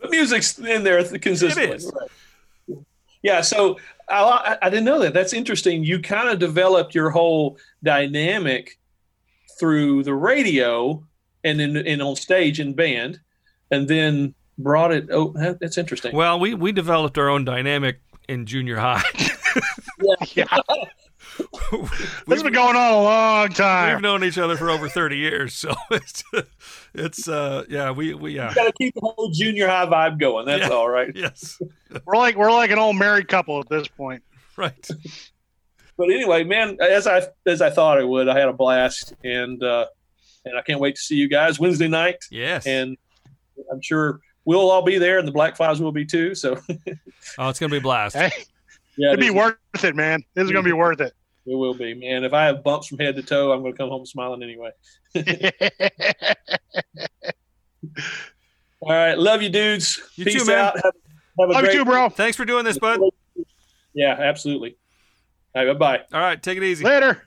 But 0.00 0.10
music's 0.10 0.58
in 0.58 0.82
there 0.82 1.02
consistently. 1.04 1.64
It 1.64 1.76
is. 1.76 1.92
Right. 1.94 2.78
Yeah, 3.22 3.42
so 3.42 3.78
I, 4.08 4.56
I 4.62 4.70
didn't 4.70 4.86
know 4.86 5.00
that. 5.00 5.12
That's 5.12 5.32
interesting. 5.34 5.84
You 5.84 6.00
kind 6.00 6.28
of 6.30 6.38
developed 6.38 6.94
your 6.94 7.10
whole 7.10 7.58
dynamic 7.82 8.78
through 9.60 10.02
the 10.02 10.14
radio 10.14 11.06
and 11.44 11.60
in, 11.60 11.76
in 11.76 12.00
on 12.00 12.16
stage 12.16 12.58
in 12.58 12.74
band, 12.74 13.20
and 13.70 13.86
then 13.86 14.34
brought 14.58 14.90
it. 14.92 15.08
Oh, 15.12 15.32
that- 15.36 15.60
that's 15.60 15.78
interesting. 15.78 16.16
Well, 16.16 16.40
we 16.40 16.54
we 16.54 16.72
developed 16.72 17.16
our 17.18 17.28
own 17.28 17.44
dynamic 17.44 18.00
in 18.28 18.46
junior 18.46 18.78
high. 18.78 19.02
Yeah, 20.34 20.44
This 21.72 21.90
has 22.28 22.42
been 22.42 22.52
going 22.52 22.74
on 22.76 22.92
a 22.92 23.02
long 23.02 23.48
time. 23.50 23.94
We've 23.96 24.02
known 24.02 24.24
each 24.24 24.38
other 24.38 24.56
for 24.56 24.70
over 24.70 24.88
thirty 24.88 25.16
years, 25.18 25.52
so 25.54 25.74
it's 25.90 26.24
it's 26.94 27.28
uh 27.28 27.64
yeah 27.68 27.90
we 27.90 28.14
we 28.14 28.34
yeah 28.36 28.54
Got 28.54 28.64
to 28.66 28.72
keep 28.78 28.94
the 28.94 29.00
whole 29.02 29.30
junior 29.30 29.68
high 29.68 29.86
vibe 29.86 30.18
going. 30.18 30.46
That's 30.46 30.68
Yeah. 30.68 30.74
all 30.74 30.88
right. 30.88 31.10
yes 31.14 31.60
We're 32.06 32.16
like 32.16 32.36
we're 32.36 32.50
like 32.50 32.70
an 32.70 32.78
old 32.78 32.96
married 32.96 33.28
couple 33.28 33.60
at 33.60 33.68
this 33.68 33.88
point. 33.88 34.22
right 34.56 34.88
But 36.00 36.08
anyway, 36.08 36.44
man, 36.44 36.78
as 36.80 37.06
I 37.06 37.26
as 37.44 37.60
I 37.60 37.68
thought 37.68 37.98
I 37.98 38.04
would, 38.04 38.26
I 38.26 38.38
had 38.38 38.48
a 38.48 38.54
blast, 38.54 39.12
and 39.22 39.62
uh, 39.62 39.84
and 40.46 40.56
I 40.56 40.62
can't 40.62 40.80
wait 40.80 40.94
to 40.94 41.00
see 41.02 41.16
you 41.16 41.28
guys 41.28 41.60
Wednesday 41.60 41.88
night. 41.88 42.24
yes 42.30 42.66
And 42.66 42.96
I'm 43.70 43.82
sure 43.82 44.20
we'll 44.46 44.70
all 44.70 44.80
be 44.80 44.96
there, 44.96 45.18
and 45.18 45.28
the 45.28 45.32
Black 45.32 45.58
Flies 45.58 45.78
will 45.78 45.92
be 45.92 46.06
too. 46.06 46.34
So 46.34 46.58
oh 47.38 47.48
it's 47.50 47.60
gonna 47.60 47.70
be 47.70 47.76
a 47.76 47.82
blast 47.82 48.16
Hey, 48.16 48.30
yeah, 48.96 49.08
it'd 49.08 49.22
it 49.22 49.26
be 49.26 49.30
worth 49.30 49.58
it, 49.84 49.94
man. 49.94 50.24
This 50.32 50.46
is 50.46 50.52
gonna 50.52 50.62
be 50.62 50.72
worth 50.72 51.02
it. 51.02 51.12
It 51.44 51.54
will 51.54 51.74
be, 51.74 51.92
man. 51.92 52.24
If 52.24 52.32
I 52.32 52.46
have 52.46 52.64
bumps 52.64 52.86
from 52.86 52.96
head 52.96 53.16
to 53.16 53.22
toe, 53.22 53.52
I'm 53.52 53.60
going 53.60 53.72
to 53.72 53.76
come 53.76 53.88
home 53.88 54.04
smiling 54.04 54.42
anyway. 54.42 54.70
All 58.80 58.90
right, 58.90 59.18
love 59.18 59.42
you, 59.42 59.48
dudes. 59.48 60.00
You 60.16 60.26
Peace 60.26 60.44
too, 60.44 60.46
man. 60.50 60.58
out. 60.58 60.74
Have, 60.76 60.94
have 61.40 61.48
a 61.48 61.52
Love 61.52 61.64
you 61.64 61.72
too, 61.72 61.84
bro. 61.86 62.10
thanks 62.10 62.36
for 62.36 62.44
doing 62.44 62.64
this 62.66 62.78
bud 62.78 63.00
Yeah, 63.94 64.12
absolutely. 64.12 64.76
All 65.54 65.64
right, 65.66 65.78
bye 65.78 65.96
bye. 65.96 66.04
all 66.12 66.20
right 66.20 66.42
take 66.42 66.56
it 66.58 66.62
easy 66.62 66.84
Later. 66.84 67.26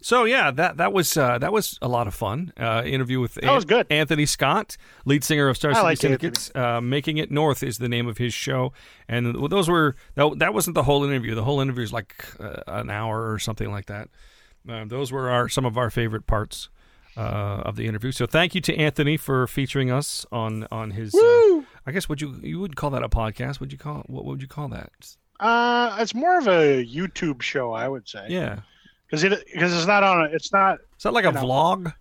so 0.00 0.24
yeah 0.24 0.50
that 0.50 0.78
that 0.78 0.92
was 0.92 1.16
uh, 1.16 1.38
that 1.38 1.52
was 1.52 1.78
a 1.82 1.88
lot 1.88 2.06
of 2.06 2.14
fun 2.14 2.52
uh, 2.58 2.82
interview 2.84 3.20
with 3.20 3.34
That 3.34 3.52
was 3.52 3.64
good. 3.64 3.86
Anthony 3.90 4.26
Scott 4.26 4.76
lead 5.04 5.24
singer 5.24 5.48
of 5.48 5.56
Star 5.56 5.72
I 5.72 5.74
City 5.74 5.84
like 5.84 5.98
Syndicates 5.98 6.50
uh, 6.54 6.80
making 6.80 7.18
it 7.18 7.30
north 7.30 7.62
is 7.62 7.78
the 7.78 7.88
name 7.88 8.08
of 8.08 8.18
his 8.18 8.32
show 8.32 8.72
and 9.08 9.34
those 9.50 9.68
were 9.68 9.94
that, 10.14 10.38
that 10.38 10.54
wasn't 10.54 10.74
the 10.74 10.84
whole 10.84 11.04
interview 11.04 11.34
the 11.34 11.44
whole 11.44 11.60
interview 11.60 11.84
is 11.84 11.92
like 11.92 12.24
uh, 12.40 12.62
an 12.66 12.90
hour 12.90 13.30
or 13.30 13.38
something 13.38 13.70
like 13.70 13.86
that 13.86 14.08
uh, 14.68 14.84
those 14.86 15.12
were 15.12 15.30
our 15.30 15.48
some 15.48 15.64
of 15.64 15.78
our 15.78 15.90
favorite 15.90 16.26
parts 16.26 16.68
uh, 17.16 17.62
of 17.64 17.76
the 17.76 17.86
interview. 17.86 18.12
So 18.12 18.26
thank 18.26 18.54
you 18.54 18.60
to 18.62 18.76
Anthony 18.76 19.16
for 19.16 19.46
featuring 19.46 19.90
us 19.90 20.24
on 20.30 20.66
on 20.70 20.92
his. 20.92 21.14
Uh, 21.14 21.62
I 21.86 21.92
guess 21.92 22.08
would 22.08 22.20
you 22.20 22.38
you 22.42 22.60
would 22.60 22.76
call 22.76 22.90
that 22.90 23.02
a 23.02 23.08
podcast? 23.08 23.60
Would 23.60 23.72
you 23.72 23.78
call 23.78 24.04
what 24.06 24.24
would 24.24 24.40
you 24.40 24.48
call 24.48 24.68
that? 24.68 25.16
Uh, 25.40 25.96
it's 26.00 26.14
more 26.14 26.38
of 26.38 26.46
a 26.48 26.84
YouTube 26.84 27.42
show, 27.42 27.72
I 27.72 27.88
would 27.88 28.08
say. 28.08 28.26
Yeah, 28.28 28.60
Because 29.06 29.24
it 29.24 29.44
because 29.52 29.76
it's 29.76 29.86
not 29.86 30.02
on 30.02 30.22
a. 30.26 30.34
It's 30.34 30.52
not. 30.52 30.78
is 30.96 31.02
that 31.04 31.12
like 31.12 31.24
a 31.24 31.32
know. 31.32 31.42
vlog? 31.42 31.92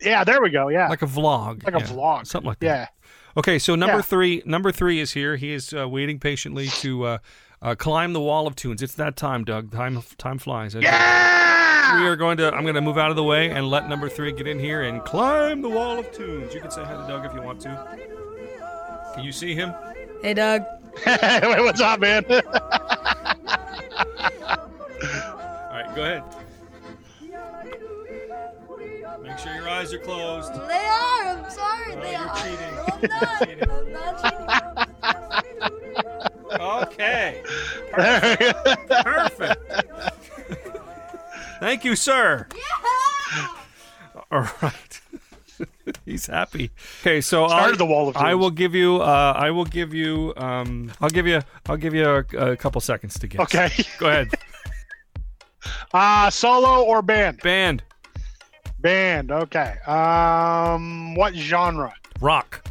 Yeah, 0.00 0.22
there 0.24 0.40
we 0.42 0.50
go. 0.50 0.68
Yeah, 0.68 0.88
Like 0.88 1.02
a 1.02 1.06
vlog? 1.06 1.64
Like 1.64 1.74
a 1.74 1.84
vlog. 1.86 2.26
something 2.26 2.48
like 2.48 2.58
that. 2.60 2.66
yeah. 2.66 2.86
Okay, 3.36 3.58
so 3.58 3.74
number 3.74 3.96
Yeah. 3.96 4.02
three, 4.02 4.42
number 4.46 4.70
three 4.70 5.00
is 5.00 5.12
here. 5.12 5.34
He 5.36 5.52
is 5.52 5.72
uh, 5.74 5.88
waiting 5.88 6.20
patiently 6.20 6.68
to 6.68 7.04
uh, 7.04 7.18
uh, 7.62 7.74
climb 7.74 8.12
the 8.12 8.20
wall 8.20 8.46
of 8.46 8.54
tunes. 8.54 8.80
It's 8.82 8.94
that 8.94 9.16
time, 9.16 9.42
Doug. 9.44 9.72
Time 9.72 10.00
time 10.18 10.38
flies. 10.38 10.74
Yeah. 10.74 12.00
We 12.00 12.06
are 12.06 12.16
going 12.16 12.36
to. 12.38 12.52
I'm 12.54 12.62
going 12.62 12.74
to 12.76 12.80
move 12.80 12.96
out 12.98 13.10
of 13.10 13.16
the 13.16 13.24
way 13.24 13.50
and 13.50 13.68
let 13.68 13.88
number 13.88 14.08
three 14.08 14.32
get 14.32 14.46
in 14.46 14.58
here 14.58 14.82
and 14.82 15.02
climb 15.04 15.62
the 15.62 15.68
wall 15.68 15.98
of 15.98 16.10
tunes. 16.12 16.54
You 16.54 16.60
can 16.60 16.70
say 16.70 16.82
hi 16.84 16.92
to 16.92 17.06
Doug 17.08 17.24
if 17.26 17.34
you 17.34 17.42
want 17.42 17.60
to. 17.62 17.98
Can 19.14 19.24
you 19.24 19.32
see 19.32 19.54
him? 19.54 19.72
Hey, 20.22 20.34
Doug. 20.34 20.64
Wait, 21.06 21.60
what's 21.60 21.80
up, 21.80 22.00
man? 22.00 22.24
All 22.24 22.40
right, 25.72 25.94
go 25.94 26.02
ahead. 26.02 26.22
Make 29.22 29.38
sure 29.38 29.54
your 29.54 29.68
eyes 29.68 29.92
are 29.92 29.98
closed. 29.98 30.52
They 30.54 30.86
are. 30.86 31.24
I'm 31.24 31.50
sorry. 31.50 31.94
Oh, 31.94 32.00
they 32.00 32.12
you're 32.12 32.20
are. 32.20 32.36
cheating. 32.36 32.74
No, 32.76 32.84
I'm 33.20 33.38
Cheating. 33.46 33.58
not. 33.60 33.70
I'm 33.70 33.92
not 33.92 34.20
cheating. 35.32 36.60
Okay. 36.60 37.42
Perfect. 38.88 39.60
Thank 41.60 41.84
you, 41.84 41.96
sir. 41.96 42.46
Yeah. 42.54 43.48
All 44.30 44.48
right. 44.62 44.93
He's 46.04 46.26
happy. 46.26 46.70
Okay, 47.00 47.20
so 47.20 47.44
I'll- 47.44 47.76
the 47.76 47.84
wall 47.86 48.08
of 48.08 48.16
I 48.16 48.34
will 48.34 48.50
give 48.50 48.74
you. 48.74 48.96
Uh, 49.02 49.32
I 49.36 49.50
will 49.50 49.64
give 49.64 49.92
you. 49.94 50.32
Um, 50.36 50.90
I'll 51.00 51.10
give 51.10 51.26
you. 51.26 51.40
I'll 51.66 51.76
give 51.76 51.94
you 51.94 52.08
a, 52.08 52.52
a 52.52 52.56
couple 52.56 52.80
seconds 52.80 53.18
to 53.18 53.26
guess. 53.26 53.40
okay. 53.40 53.70
Go 53.98 54.08
ahead. 54.08 54.28
Uh 55.94 56.28
solo 56.28 56.82
or 56.82 57.00
band? 57.00 57.40
Band. 57.40 57.82
Band. 58.80 59.30
Okay. 59.32 59.76
Um, 59.86 61.14
what 61.14 61.34
genre? 61.34 61.94
Rock. 62.20 62.68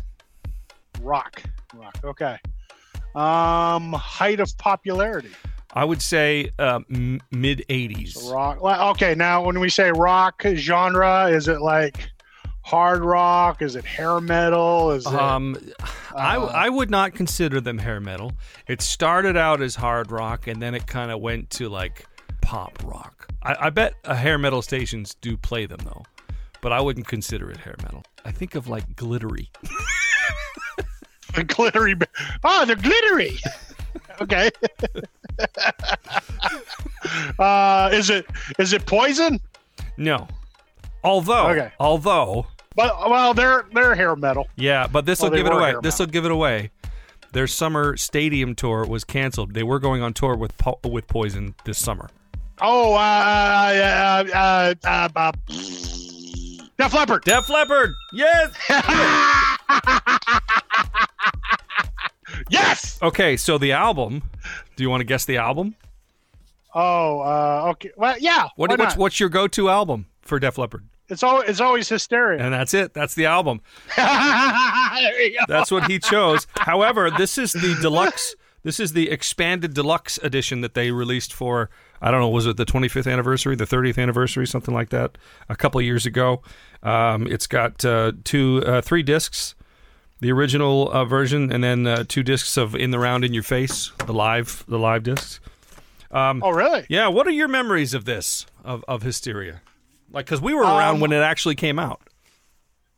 Rock. 1.02 1.42
Rock. 1.74 1.98
Okay. 2.04 2.38
Um, 3.16 3.94
height 3.94 4.40
of 4.40 4.56
popularity. 4.60 5.32
I 5.74 5.86
would 5.86 6.04
say 6.04 6.52
uh, 6.60 6.82
m- 6.94 7.20
mid 7.32 7.66
80s. 7.68 8.32
Rock. 8.32 8.62
Okay. 8.92 9.16
Now, 9.16 9.42
when 9.44 9.60
we 9.60 9.70
say 9.70 9.92
rock 9.92 10.44
genre, 10.54 11.26
is 11.30 11.48
it 11.48 11.62
like 11.62 12.12
hard 12.64 13.04
rock? 13.04 13.62
Is 13.62 13.76
it 13.76 13.86
hair 13.86 14.20
metal? 14.22 14.92
Is? 14.92 15.06
Um, 15.06 15.58
I, 16.16 16.38
Uh, 16.38 16.46
I 16.48 16.70
would 16.70 16.90
not 16.90 17.14
consider 17.14 17.62
them 17.62 17.78
hair 17.78 18.00
metal. 18.00 18.34
It 18.68 18.82
started 18.82 19.38
out 19.38 19.62
as 19.62 19.76
hard 19.76 20.12
rock, 20.12 20.48
and 20.48 20.62
then 20.62 20.74
it 20.76 20.88
kind 20.88 21.12
of 21.12 21.20
went 21.22 21.50
to 21.52 21.70
like 21.70 22.06
pop 22.42 22.78
rock. 22.84 23.28
I, 23.44 23.68
I 23.68 23.70
bet 23.70 23.94
uh, 24.06 24.16
hair 24.16 24.38
metal 24.38 24.62
stations 24.62 25.16
do 25.22 25.38
play 25.38 25.66
them 25.66 25.80
though, 25.84 26.04
but 26.62 26.72
I 26.72 26.82
wouldn't 26.82 27.08
consider 27.08 27.50
it 27.52 27.58
hair 27.58 27.76
metal. 27.84 28.04
I 28.26 28.32
think 28.32 28.56
of 28.56 28.68
like 28.68 28.96
glittery. 28.96 29.50
the 31.36 31.44
glittery. 31.44 31.96
Oh, 32.44 32.66
they're 32.66 32.76
glittery. 32.76 33.38
okay. 34.22 34.50
uh, 37.40 37.90
is 37.92 38.10
it 38.10 38.26
is 38.60 38.74
it 38.74 38.86
poison? 38.86 39.40
No, 39.98 40.28
although 41.04 41.50
Okay. 41.50 41.72
although 41.80 42.48
But 42.76 43.10
well, 43.10 43.34
they're 43.34 43.66
they're 43.74 43.96
hair 43.96 44.16
metal. 44.16 44.48
yeah, 44.56 44.88
but 44.88 45.06
this 45.06 45.22
will 45.22 45.30
they 45.30 45.38
give 45.38 45.48
it 45.48 45.54
away. 45.54 45.76
This 45.82 46.00
will 46.00 46.08
give 46.08 46.26
it 46.26 46.32
away. 46.32 46.72
Their 47.34 47.48
summer 47.48 47.98
stadium 47.98 48.56
tour 48.56 48.86
was 48.86 49.04
canceled. 49.04 49.54
They 49.54 49.64
were 49.64 49.80
going 49.80 50.02
on 50.02 50.14
tour 50.14 50.36
with 50.36 50.58
po- 50.58 50.80
with 50.84 51.08
Poison 51.08 51.56
this 51.66 51.80
summer. 51.80 52.10
Oh, 52.62 52.94
uh, 52.94 52.98
uh, 52.98 54.24
uh, 54.34 54.74
uh, 54.88 55.10
uh, 55.16 55.32
Def 56.78 56.94
Leppard. 56.94 57.24
Def 57.24 57.50
Leppard. 57.50 57.94
Yes. 58.14 58.54
yes. 62.50 63.00
Okay, 63.02 63.38
so 63.38 63.58
the 63.58 63.72
album. 63.72 64.24
Do 64.76 64.84
you 64.84 64.90
want 64.90 65.02
to 65.02 65.06
guess 65.06 65.26
the 65.26 65.38
album? 65.38 65.76
Oh, 66.74 67.20
uh, 67.20 67.70
okay. 67.72 67.92
Well, 67.96 68.18
yeah. 68.20 68.48
What, 68.56 68.78
what's 68.78 68.98
what's 68.98 69.20
your 69.20 69.30
go-to 69.30 69.70
album 69.70 70.08
for 70.22 70.40
Def 70.40 70.58
Leppard? 70.58 70.84
It's 71.14 71.24
always 71.24 71.48
it's 71.48 71.62
always 71.62 71.88
hysteria. 71.88 72.44
And 72.44 72.54
that's 72.54 72.74
it. 72.74 72.94
That's 72.94 73.14
the 73.14 73.28
album. 73.28 73.62
there 73.96 75.22
you 75.22 75.38
go. 75.38 75.46
That's 75.48 75.72
what 75.72 75.90
he 75.90 76.00
chose. 76.00 76.48
However, 76.58 77.12
this 77.12 77.38
is 77.38 77.54
the 77.54 77.78
deluxe. 77.82 78.36
This 78.64 78.80
is 78.80 78.94
the 78.94 79.12
expanded 79.12 79.74
deluxe 79.74 80.18
edition 80.24 80.62
that 80.62 80.74
they 80.74 80.92
released 80.92 81.34
for. 81.34 81.70
I 82.02 82.12
don't 82.12 82.20
know. 82.20 82.30
Was 82.30 82.48
it 82.48 82.58
the 82.58 82.66
25th 82.66 83.12
anniversary, 83.12 83.56
the 83.56 83.66
30th 83.66 84.02
anniversary, 84.02 84.48
something 84.48 84.74
like 84.74 84.90
that? 84.90 85.18
A 85.50 85.56
couple 85.56 85.80
of 85.80 85.86
years 85.86 86.06
ago. 86.06 86.42
Um, 86.82 87.28
it's 87.28 87.46
got 87.46 87.86
uh, 87.86 88.14
two, 88.24 88.64
uh, 88.66 88.82
three 88.82 89.04
discs. 89.04 89.54
The 90.20 90.32
original 90.32 90.90
uh, 90.92 91.06
version, 91.06 91.52
and 91.52 91.64
then 91.64 91.86
uh, 91.86 92.06
two 92.08 92.24
discs 92.24 92.58
of 92.58 92.76
"In 92.76 92.92
the 92.92 93.00
Round 93.00 93.26
in 93.26 93.34
Your 93.34 93.44
Face," 93.44 93.92
the 94.06 94.14
live, 94.14 94.64
the 94.70 94.80
live 94.80 95.04
discs. 95.04 95.42
Um, 96.12 96.42
oh, 96.42 96.52
really? 96.52 96.86
Yeah. 96.88 97.10
What 97.10 97.28
are 97.28 97.32
your 97.32 97.50
memories 97.50 97.94
of 97.94 98.06
this 98.06 98.46
of 98.64 98.86
of 98.88 99.04
Hysteria? 99.04 99.62
Like, 100.14 100.26
because 100.26 100.42
we 100.42 100.54
were 100.54 100.62
around 100.62 100.96
Um, 100.96 101.00
when 101.02 101.12
it 101.12 101.18
actually 101.22 101.56
came 101.56 101.80
out. 101.80 102.02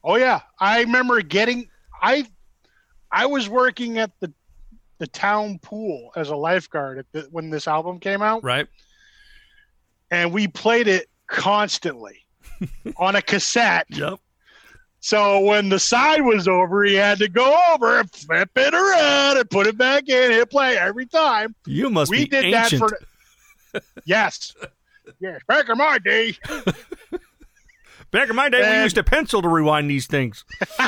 Oh 0.04 0.16
yeah, 0.18 0.42
I 0.60 0.82
remember 0.82 1.22
getting. 1.22 1.68
I 2.02 2.28
I 3.12 3.26
was 3.26 3.50
working 3.50 3.98
at 3.98 4.12
the 4.20 4.32
the 5.00 5.08
town 5.08 5.60
pool 5.60 6.12
as 6.16 6.30
a 6.30 6.36
lifeguard 6.36 7.00
at 7.00 7.06
the, 7.12 7.22
when 7.32 7.50
this 7.50 7.68
album 7.68 8.00
came 8.00 8.22
out, 8.22 8.44
Right. 8.44 8.68
and 10.12 10.32
we 10.34 10.48
played 10.48 10.88
it 10.88 11.10
constantly 11.28 12.26
on 12.98 13.16
a 13.16 13.22
cassette. 13.22 13.88
Yep. 13.90 14.20
So 15.00 15.40
when 15.42 15.70
the 15.70 15.80
side 15.80 16.22
was 16.22 16.48
over, 16.48 16.84
he 16.84 16.96
had 16.96 17.18
to 17.20 17.28
go 17.28 17.56
over 17.74 18.00
and 18.00 18.12
flip 18.12 18.50
it 18.56 18.74
around 18.74 19.38
and 19.38 19.50
put 19.50 19.68
it 19.68 19.78
back 19.78 20.08
in. 20.10 20.32
He'd 20.32 20.50
play 20.50 20.78
every 20.78 21.06
time. 21.06 21.54
You 21.68 21.90
must 21.90 22.10
we 22.10 22.20
be 22.20 22.28
did 22.28 22.46
ancient. 22.46 22.82
that 23.74 23.82
for. 23.82 23.82
yes. 24.06 24.54
Yes. 25.20 25.40
Back 25.48 25.70
in 25.70 25.78
my 25.78 26.00
day. 26.00 26.36
Back 28.16 28.30
in 28.30 28.36
my 28.38 28.48
day, 28.48 28.78
we 28.78 28.84
used 28.84 28.98
a 28.98 29.04
pencil 29.04 29.42
to 29.42 29.50
rewind 29.50 29.90
these 29.90 30.08
things. 30.08 30.46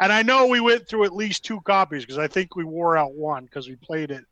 And 0.00 0.12
I 0.12 0.22
know 0.22 0.48
we 0.48 0.58
went 0.58 0.88
through 0.88 1.04
at 1.04 1.14
least 1.14 1.44
two 1.44 1.60
copies 1.60 2.02
because 2.02 2.18
I 2.18 2.26
think 2.26 2.56
we 2.56 2.64
wore 2.64 2.96
out 2.96 3.14
one 3.14 3.44
because 3.44 3.68
we 3.68 3.76
played 3.76 4.10
it. 4.10 4.24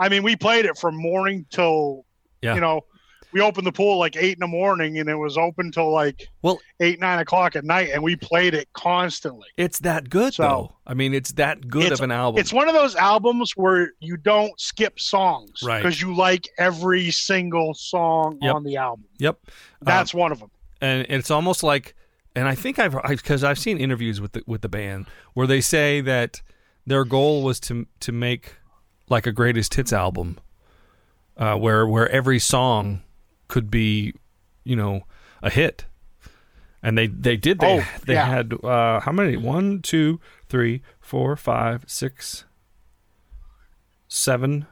I 0.00 0.08
mean, 0.08 0.24
we 0.24 0.34
played 0.34 0.64
it 0.64 0.76
from 0.76 0.96
morning 0.96 1.46
till, 1.50 2.04
Yeah. 2.42 2.56
you 2.56 2.60
know, 2.60 2.84
we 3.34 3.40
opened 3.40 3.66
the 3.66 3.72
pool 3.72 3.98
like 3.98 4.14
eight 4.16 4.34
in 4.34 4.38
the 4.40 4.46
morning 4.46 4.98
and 5.00 5.10
it 5.10 5.16
was 5.16 5.36
open 5.36 5.72
till 5.72 5.90
like 5.90 6.28
Well, 6.42 6.60
eight, 6.78 7.00
nine 7.00 7.18
o'clock 7.18 7.56
at 7.56 7.64
night. 7.64 7.90
And 7.92 8.00
we 8.02 8.14
played 8.14 8.54
it 8.54 8.68
constantly. 8.74 9.48
it's 9.56 9.80
that 9.80 10.08
good 10.08 10.32
So- 10.34 10.42
though. 10.44 10.76
I 10.86 10.94
mean, 10.94 11.12
it's 11.12 11.32
that 11.32 11.66
good 11.68 11.82
It's- 11.86 11.98
of 11.98 12.04
an 12.04 12.12
album. 12.12 12.38
It's 12.40 12.52
one 12.52 12.68
of 12.68 12.74
those 12.74 12.94
albums 12.94 13.52
where 13.56 13.90
you 13.98 14.16
don't 14.16 14.58
skip 14.60 15.00
songs 15.00 15.62
Right. 15.64 15.82
because 15.82 16.00
you 16.00 16.14
like 16.14 16.48
every 16.58 17.10
single 17.10 17.74
song 17.74 18.38
Yep. 18.40 18.54
on 18.54 18.62
the 18.64 18.76
album. 18.76 19.04
yep. 19.18 19.38
That's 19.82 20.14
Um, 20.14 20.20
one 20.20 20.32
of 20.32 20.38
them. 20.38 20.50
and 20.80 21.04
it's 21.10 21.30
almost 21.30 21.64
like, 21.64 21.96
and 22.36 22.46
I 22.46 22.54
think 22.54 22.78
I've 22.78 22.96
because 23.08 23.42
I've 23.42 23.58
seen 23.58 23.78
interviews 23.78 24.20
with 24.20 24.32
the 24.32 24.42
with 24.46 24.60
the 24.62 24.68
band 24.68 25.06
where 25.34 25.46
they 25.48 25.60
say 25.60 26.00
that 26.02 26.40
their 26.86 27.04
goal 27.04 27.42
was 27.42 27.58
to 27.60 27.86
to 28.00 28.12
make 28.12 28.54
like 29.08 29.26
a 29.26 29.32
greatest 29.32 29.74
hits 29.74 29.92
album, 29.92 30.38
uh, 31.36 31.56
where 31.56 31.86
where 31.86 32.08
every 32.10 32.38
song 32.38 33.02
could 33.54 33.70
be, 33.70 34.12
you 34.64 34.74
know, 34.74 35.02
a 35.40 35.48
hit. 35.48 35.84
And 36.82 36.98
they, 36.98 37.06
they 37.06 37.36
did. 37.36 37.60
They 37.60 37.78
Oh, 37.78 37.84
they 38.04 38.14
yeah. 38.14 38.26
had 38.26 38.52
uh, 38.64 38.98
how 38.98 39.12
many? 39.12 39.36
One, 39.36 39.80
two, 39.80 40.18
three, 40.48 40.82
four, 40.98 41.36
five, 41.36 41.84
six, 41.86 42.46
seven, 44.08 44.66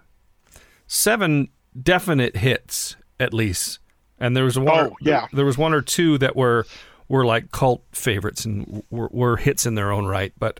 seven 0.88 1.49
definite 1.81 2.38
hits 2.38 2.97
at 3.21 3.33
least. 3.33 3.79
And 4.18 4.37
there 4.37 4.42
was 4.42 4.59
one. 4.59 4.90
Oh, 4.90 4.97
yeah. 5.01 5.29
There 5.33 5.45
was 5.45 5.57
one 5.57 5.73
or 5.75 5.81
two 5.81 6.18
that 6.18 6.35
were 6.35 6.66
were 7.09 7.25
like 7.25 7.53
cult 7.53 7.85
favorites 7.92 8.45
and 8.45 8.83
were, 8.90 9.09
were 9.12 9.37
hits 9.37 9.64
in 9.64 9.77
their 9.77 9.92
own 9.92 10.07
right. 10.07 10.33
But 10.40 10.59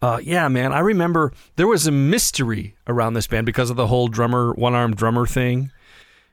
uh, 0.00 0.18
yeah, 0.20 0.48
man, 0.48 0.72
I 0.72 0.80
remember 0.80 1.32
there 1.54 1.68
was 1.68 1.86
a 1.86 1.92
mystery 1.92 2.74
around 2.88 3.14
this 3.14 3.28
band 3.28 3.46
because 3.46 3.70
of 3.70 3.76
the 3.76 3.86
whole 3.86 4.08
drummer, 4.08 4.52
one 4.52 4.74
armed 4.74 4.96
drummer 4.96 5.26
thing. 5.26 5.70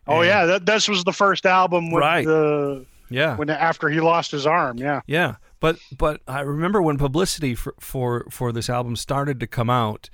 Oh, 0.10 0.22
yeah. 0.22 0.46
That, 0.46 0.66
this 0.66 0.88
was 0.88 1.04
the 1.04 1.14
first 1.14 1.46
album 1.46 1.92
with 1.92 2.02
Right. 2.02 2.26
the, 2.26 2.86
Yeah. 3.10 3.36
when 3.38 3.50
after 3.50 3.90
he 3.90 4.00
lost 4.00 4.32
his 4.32 4.46
arm. 4.46 4.78
Yeah. 4.78 5.02
Yeah, 5.08 5.36
but 5.60 5.78
but 5.98 6.22
I 6.28 6.42
remember 6.42 6.82
when 6.82 6.98
publicity 6.98 7.56
for 7.56 7.74
for, 7.80 8.26
for 8.30 8.52
this 8.52 8.70
album 8.70 8.96
started 8.96 9.40
to 9.40 9.48
come 9.48 9.70
out, 9.70 10.10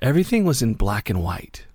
everything 0.00 0.44
was 0.44 0.62
in 0.62 0.74
black 0.74 1.08
and 1.10 1.22
white. 1.22 1.66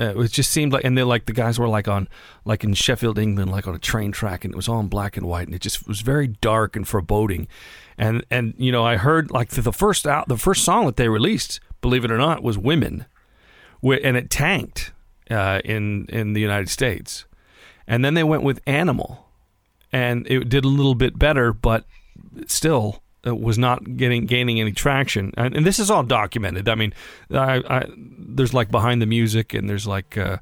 Uh, 0.00 0.18
it 0.20 0.32
just 0.32 0.50
seemed 0.50 0.72
like, 0.72 0.84
and 0.84 0.96
they 0.98 1.02
like 1.02 1.26
the 1.26 1.32
guys 1.32 1.58
were 1.58 1.68
like 1.68 1.86
on 1.86 2.08
like 2.44 2.64
in 2.64 2.74
Sheffield, 2.74 3.18
England, 3.18 3.50
like 3.52 3.68
on 3.68 3.74
a 3.74 3.78
train 3.78 4.10
track, 4.10 4.44
and 4.44 4.52
it 4.52 4.56
was 4.56 4.68
all 4.68 4.80
in 4.80 4.88
black 4.88 5.16
and 5.16 5.26
white, 5.26 5.46
and 5.46 5.54
it 5.54 5.60
just 5.60 5.86
was 5.86 6.00
very 6.00 6.26
dark 6.26 6.74
and 6.74 6.88
foreboding. 6.88 7.46
And 7.98 8.24
and 8.30 8.54
you 8.56 8.72
know, 8.72 8.84
I 8.84 8.96
heard 8.96 9.30
like 9.30 9.50
the, 9.50 9.60
the 9.60 9.72
first 9.72 10.06
out 10.06 10.28
the 10.28 10.38
first 10.38 10.64
song 10.64 10.86
that 10.86 10.96
they 10.96 11.08
released, 11.08 11.60
believe 11.82 12.04
it 12.04 12.10
or 12.10 12.16
not, 12.18 12.42
was 12.42 12.58
"Women," 12.58 13.04
and 13.82 14.16
it 14.16 14.30
tanked 14.30 14.92
uh, 15.32 15.60
in 15.64 16.06
in 16.08 16.32
the 16.34 16.40
United 16.40 16.68
States. 16.68 17.24
And 17.86 18.04
then 18.04 18.14
they 18.14 18.24
went 18.24 18.42
with 18.42 18.60
"Animal," 18.66 19.28
and 19.92 20.26
it 20.28 20.48
did 20.48 20.64
a 20.64 20.68
little 20.68 20.94
bit 20.94 21.18
better, 21.18 21.52
but 21.52 21.84
still 22.46 23.02
it 23.24 23.40
was 23.40 23.58
not 23.58 23.96
getting 23.96 24.26
gaining 24.26 24.60
any 24.60 24.72
traction. 24.72 25.32
And, 25.36 25.56
and 25.56 25.66
this 25.66 25.78
is 25.78 25.90
all 25.90 26.02
documented. 26.02 26.68
I 26.68 26.74
mean, 26.74 26.92
I, 27.30 27.62
I, 27.68 27.86
there's 27.96 28.54
like 28.54 28.70
behind 28.70 29.00
the 29.00 29.06
music, 29.06 29.54
and 29.54 29.68
there's 29.68 29.86
like 29.86 30.16
uh, 30.18 30.38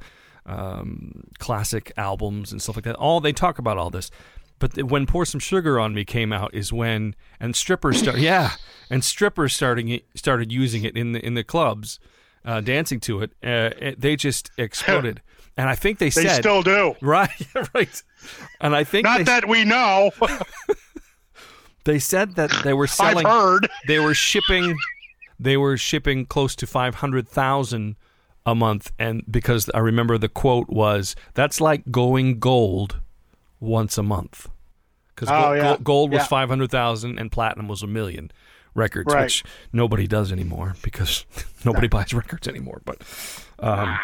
um, 0.46 1.24
classic 1.38 1.92
albums 1.96 2.53
and 2.53 2.62
stuff 2.62 2.76
like 2.76 2.85
that. 2.85 2.96
All 2.96 3.20
they 3.20 3.33
talk 3.33 3.59
about 3.59 3.79
all 3.79 3.90
this. 3.90 4.11
But 4.59 4.83
when 4.83 5.07
"Pour 5.07 5.24
Some 5.24 5.40
Sugar 5.40 5.81
on 5.81 5.94
Me" 5.94 6.05
came 6.05 6.33
out, 6.33 6.55
is 6.55 6.72
when 6.72 7.14
and 7.38 7.57
strippers 7.57 7.98
start, 7.98 8.18
yeah, 8.18 8.53
and 8.90 9.03
strippers 9.03 9.55
starting 9.55 10.00
started 10.14 10.53
using 10.53 10.85
it 10.85 10.96
in 10.96 11.12
the 11.12 11.24
in 11.24 11.35
the 11.35 11.44
clubs, 11.44 11.98
uh, 12.44 12.61
dancing 12.61 13.00
to 13.00 13.22
it. 13.22 13.31
Uh, 13.42 13.92
they 13.98 14.16
just 14.16 14.50
exploded, 14.57 15.20
and 15.57 15.68
I 15.68 15.74
think 15.74 15.98
they, 15.98 16.07
They 16.07 16.11
said 16.11 16.24
they 16.26 16.40
still 16.40 16.62
do. 16.62 16.94
right, 17.00 17.31
right, 17.74 18.03
and 18.61 18.74
I 18.74 18.85
think 18.85 19.05
Not 19.05 19.18
they, 19.18 19.24
that 19.24 19.48
we 19.48 19.64
know. 19.64 20.11
they 21.85 21.98
said 21.98 22.37
that 22.37 22.50
they 22.64 22.72
were 22.74 22.87
selling. 22.87 23.26
I've 23.26 23.33
heard. 23.33 23.68
They 23.87 23.98
were 23.98 24.14
shipping. 24.14 24.76
They 25.38 25.57
were 25.57 25.76
shipping 25.76 26.26
close 26.26 26.55
to 26.57 26.66
five 26.66 26.96
hundred 26.96 27.29
thousand 27.29 27.96
a 28.46 28.55
month, 28.55 28.92
and 28.98 29.22
because 29.31 29.70
I 29.74 29.79
remember 29.79 30.18
the 30.18 30.29
quote 30.29 30.68
was, 30.68 31.16
"That's 31.35 31.61
like 31.61 31.90
going 31.90 32.38
gold 32.38 33.00
once 33.59 33.96
a 33.98 34.03
month." 34.03 34.48
Because 35.14 35.29
Oh, 35.31 35.53
yeah. 35.53 35.76
gold 35.83 36.11
was 36.12 36.20
Yeah. 36.22 36.26
five 36.26 36.48
hundred 36.48 36.70
thousand 36.70 37.18
and 37.18 37.31
platinum 37.31 37.68
was 37.68 37.83
a 37.83 37.87
million 37.87 38.31
records, 38.74 39.12
Right. 39.12 39.24
which 39.24 39.44
nobody 39.72 40.06
does 40.06 40.30
anymore 40.33 40.74
because 40.83 41.24
nobody 41.64 41.88
buys 41.88 42.12
records 42.14 42.46
anymore. 42.48 42.83
But, 42.85 43.02
um, 43.59 43.98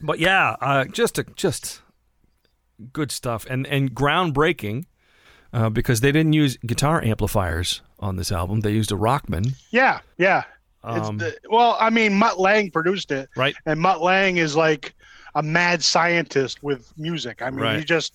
but 0.00 0.18
yeah, 0.18 0.56
uh, 0.60 0.84
just 0.86 1.18
a 1.18 1.24
just 1.36 1.80
good 2.92 3.12
stuff 3.12 3.46
and 3.48 3.66
and 3.66 3.94
groundbreaking 3.94 4.86
uh, 5.52 5.68
because 5.70 6.00
they 6.00 6.10
didn't 6.12 6.32
use 6.32 6.56
guitar 6.66 7.02
amplifiers 7.02 7.82
on 8.00 8.16
this 8.16 8.32
album. 8.32 8.60
They 8.60 8.72
used 8.72 8.90
a 8.90 8.96
Rockman. 8.96 9.54
Yeah, 9.70 10.00
yeah. 10.18 10.44
Um, 10.84 11.20
it's 11.20 11.24
the, 11.42 11.48
well, 11.50 11.76
I 11.78 11.90
mean, 11.90 12.14
Mutt 12.14 12.40
Lange 12.40 12.70
produced 12.72 13.12
it, 13.12 13.28
right? 13.36 13.54
And 13.66 13.78
Mutt 13.80 14.00
Lange 14.02 14.38
is 14.38 14.56
like 14.56 14.94
a 15.36 15.42
mad 15.42 15.82
scientist 15.82 16.62
with 16.62 16.92
music. 16.98 17.40
I 17.40 17.50
mean, 17.50 17.78
he 17.78 17.84
just 17.84 18.12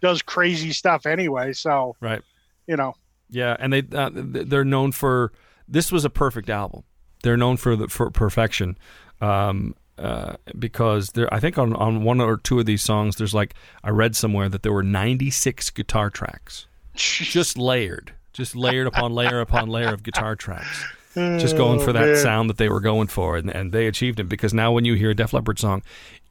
does 0.00 0.22
crazy 0.22 0.72
stuff 0.72 1.04
anyway. 1.04 1.52
So, 1.52 1.94
Right. 2.00 2.22
you 2.66 2.76
know, 2.76 2.94
Yeah, 3.30 3.56
and 3.58 3.72
they 3.72 3.82
uh, 3.92 4.10
they're 4.12 4.64
known 4.64 4.92
for 4.92 5.32
this 5.66 5.92
was 5.92 6.04
a 6.04 6.10
perfect 6.10 6.48
album. 6.48 6.84
They're 7.22 7.36
known 7.36 7.56
for 7.56 7.76
the 7.76 7.88
for 7.88 8.10
perfection, 8.10 8.78
um, 9.20 9.74
uh, 9.98 10.34
because 10.58 11.10
there 11.10 11.32
I 11.32 11.40
think 11.40 11.58
on 11.58 11.74
on 11.74 12.04
one 12.04 12.20
or 12.20 12.36
two 12.38 12.58
of 12.58 12.66
these 12.66 12.82
songs 12.82 13.16
there's 13.16 13.34
like 13.34 13.54
I 13.84 13.90
read 13.90 14.16
somewhere 14.16 14.48
that 14.48 14.62
there 14.62 14.72
were 14.72 14.82
96 14.82 15.70
guitar 15.70 16.10
tracks, 16.10 16.66
just 16.94 17.58
layered, 17.58 18.14
just 18.32 18.56
layered 18.56 18.86
upon 18.86 19.12
layer 19.12 19.40
upon 19.40 19.68
layer 19.68 19.92
of 19.92 20.02
guitar 20.02 20.36
tracks. 20.36 20.84
Just 21.14 21.56
going 21.56 21.80
for 21.80 21.90
Oh, 21.90 21.94
that 21.94 22.18
sound 22.18 22.48
that 22.48 22.58
they 22.58 22.68
were 22.68 22.78
going 22.78 23.08
for, 23.08 23.36
and, 23.36 23.50
and 23.50 23.72
they 23.72 23.88
achieved 23.88 24.20
it 24.20 24.28
because 24.28 24.54
now 24.54 24.70
when 24.70 24.84
you 24.84 24.94
hear 24.94 25.10
a 25.10 25.14
Def 25.14 25.32
Leppard 25.32 25.58
song, 25.58 25.82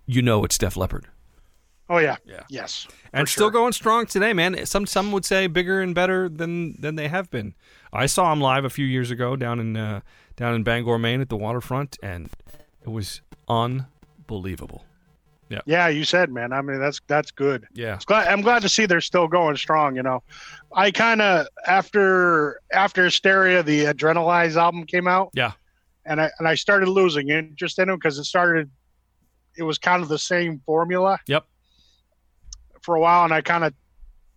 you 0.05 0.21
know 0.21 0.45
it's 0.45 0.57
Def 0.57 0.77
Leppard. 0.77 1.07
Oh 1.89 1.97
yeah, 1.97 2.17
Yeah. 2.25 2.43
yes, 2.49 2.87
and 3.13 3.27
still 3.27 3.45
sure. 3.45 3.51
going 3.51 3.73
strong 3.73 4.05
today, 4.05 4.33
man. 4.33 4.65
Some 4.65 4.85
some 4.85 5.11
would 5.11 5.25
say 5.25 5.47
bigger 5.47 5.81
and 5.81 5.93
better 5.95 6.29
than 6.29 6.79
than 6.79 6.95
they 6.95 7.07
have 7.07 7.29
been. 7.29 7.53
I 7.93 8.05
saw 8.05 8.29
them 8.29 8.41
live 8.41 8.65
a 8.65 8.69
few 8.69 8.85
years 8.85 9.11
ago 9.11 9.35
down 9.35 9.59
in 9.59 9.77
uh, 9.77 10.01
down 10.35 10.53
in 10.55 10.63
Bangor, 10.63 10.99
Maine, 10.99 11.21
at 11.21 11.29
the 11.29 11.37
waterfront, 11.37 11.97
and 12.03 12.29
it 12.81 12.89
was 12.89 13.21
unbelievable. 13.47 14.83
Yeah, 15.49 15.61
Yeah, 15.65 15.87
you 15.87 16.03
said, 16.03 16.29
man. 16.29 16.51
I 16.51 16.61
mean, 16.61 16.79
that's 16.79 16.99
that's 17.07 17.31
good. 17.31 17.65
yeah, 17.73 17.99
glad, 18.05 18.27
I'm 18.27 18.41
glad 18.41 18.63
to 18.63 18.69
see 18.69 18.85
they're 18.85 18.99
still 18.99 19.27
going 19.29 19.55
strong. 19.55 19.95
You 19.95 20.03
know, 20.03 20.21
I 20.73 20.91
kind 20.91 21.21
of 21.21 21.47
after 21.65 22.59
after 22.73 23.05
Hysteria, 23.05 23.63
the 23.63 23.85
Adrenalize 23.85 24.57
album 24.57 24.85
came 24.85 25.07
out, 25.07 25.29
yeah, 25.33 25.53
and 26.05 26.19
I 26.19 26.29
and 26.39 26.47
I 26.49 26.55
started 26.55 26.89
losing 26.89 27.29
interest 27.29 27.79
in 27.79 27.87
them 27.87 27.97
because 27.97 28.17
it 28.17 28.25
started. 28.25 28.69
It 29.57 29.63
was 29.63 29.77
kind 29.77 30.03
of 30.03 30.09
the 30.09 30.19
same 30.19 30.61
formula. 30.65 31.17
Yep. 31.27 31.45
For 32.83 32.95
a 32.95 32.99
while, 32.99 33.23
and 33.23 33.33
I 33.33 33.41
kind 33.41 33.63
of, 33.63 33.73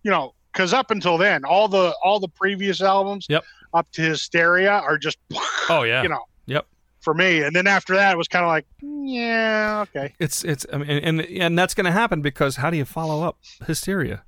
you 0.03 0.11
know, 0.11 0.33
because 0.51 0.73
up 0.73 0.91
until 0.91 1.17
then, 1.17 1.45
all 1.45 1.67
the 1.67 1.93
all 2.03 2.19
the 2.19 2.27
previous 2.27 2.81
albums, 2.81 3.25
Yep. 3.29 3.43
up 3.73 3.91
to 3.93 4.01
Hysteria, 4.01 4.71
are 4.71 4.97
just, 4.97 5.17
Oh 5.69 5.83
yeah, 5.83 6.03
you 6.03 6.09
know, 6.09 6.23
yep. 6.45 6.65
for 6.99 7.13
me. 7.13 7.41
And 7.43 7.55
then 7.55 7.67
after 7.67 7.95
that, 7.95 8.13
it 8.13 8.17
was 8.17 8.27
kind 8.27 8.43
of 8.43 8.49
like, 8.49 8.65
yeah, 8.81 9.85
okay, 9.87 10.13
It's 10.19 10.43
it's 10.43 10.65
I 10.73 10.77
mean, 10.77 10.89
and 10.89 11.21
and 11.21 11.57
that's 11.57 11.73
going 11.73 11.85
to 11.85 11.91
happen 11.91 12.21
because 12.21 12.57
how 12.57 12.69
do 12.69 12.77
you 12.77 12.85
follow 12.85 13.23
up 13.23 13.37
Hysteria? 13.65 14.23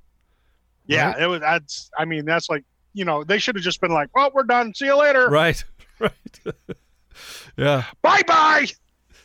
yeah. 0.86 1.12
Right. 1.12 1.22
It 1.22 1.26
was. 1.26 1.40
That's. 1.40 1.90
I 1.98 2.04
mean, 2.04 2.24
that's 2.24 2.48
like, 2.50 2.64
you 2.92 3.04
know, 3.04 3.24
they 3.24 3.38
should 3.38 3.56
have 3.56 3.64
just 3.64 3.80
been 3.80 3.92
like, 3.92 4.08
well, 4.14 4.30
we're 4.34 4.42
done. 4.44 4.74
See 4.74 4.84
you 4.86 4.98
later. 4.98 5.28
Right, 5.30 5.62
right. 5.98 6.40
yeah. 7.56 7.84
Bye 8.02 8.22
bye. 8.26 8.66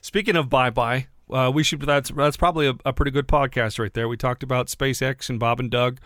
Speaking 0.02 0.36
of 0.36 0.50
bye 0.50 0.70
bye, 0.70 1.08
uh, 1.32 1.52
we 1.54 1.64
should. 1.64 1.82
That's 1.82 2.10
that's 2.12 2.38
probably 2.38 2.68
a, 2.68 2.76
a 2.86 2.94
pretty 2.94 3.12
good 3.12 3.28
podcast 3.28 3.80
right 3.80 3.94
there. 3.94 4.08
We 4.08 4.18
talked 4.18 4.44
about 4.44 4.68
SpaceX 4.68 5.30
and 5.30 5.40
Bob 5.40 5.60
and 5.60 5.70
Doug. 5.70 6.00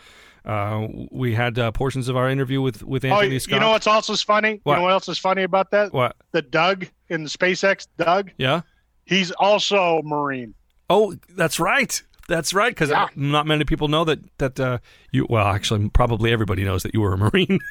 Uh, 0.45 0.87
we 1.11 1.33
had 1.35 1.57
uh, 1.57 1.71
portions 1.71 2.09
of 2.09 2.17
our 2.17 2.29
interview 2.29 2.61
with 2.61 2.83
with 2.83 3.05
Oh, 3.05 3.09
Anthony 3.09 3.33
you 3.35 3.39
Scott. 3.39 3.61
know 3.61 3.69
what's 3.71 3.87
also 3.87 4.15
funny? 4.15 4.59
What? 4.63 4.73
You 4.73 4.77
know 4.79 4.83
what 4.83 4.91
else 4.91 5.07
is 5.07 5.17
funny 5.17 5.43
about 5.43 5.71
that? 5.71 5.93
What? 5.93 6.15
The 6.31 6.41
Doug 6.41 6.87
in 7.09 7.23
the 7.23 7.29
SpaceX 7.29 7.87
Doug. 7.97 8.31
Yeah. 8.37 8.61
He's 9.05 9.31
also 9.31 10.01
Marine. 10.03 10.53
Oh, 10.89 11.15
that's 11.29 11.59
right. 11.59 12.01
That's 12.27 12.53
right. 12.53 12.71
Because 12.71 12.89
Yeah. 12.89 13.07
not 13.15 13.45
many 13.45 13.65
people 13.65 13.87
know 13.89 14.05
that 14.05 14.19
that 14.37 14.59
uh, 14.59 14.77
you. 15.11 15.27
Well, 15.29 15.45
actually, 15.47 15.89
probably 15.89 16.31
everybody 16.31 16.63
knows 16.63 16.83
that 16.83 16.93
you 16.93 17.01
were 17.01 17.13
a 17.13 17.17
Marine. 17.17 17.59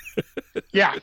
Yeah. 0.74 0.98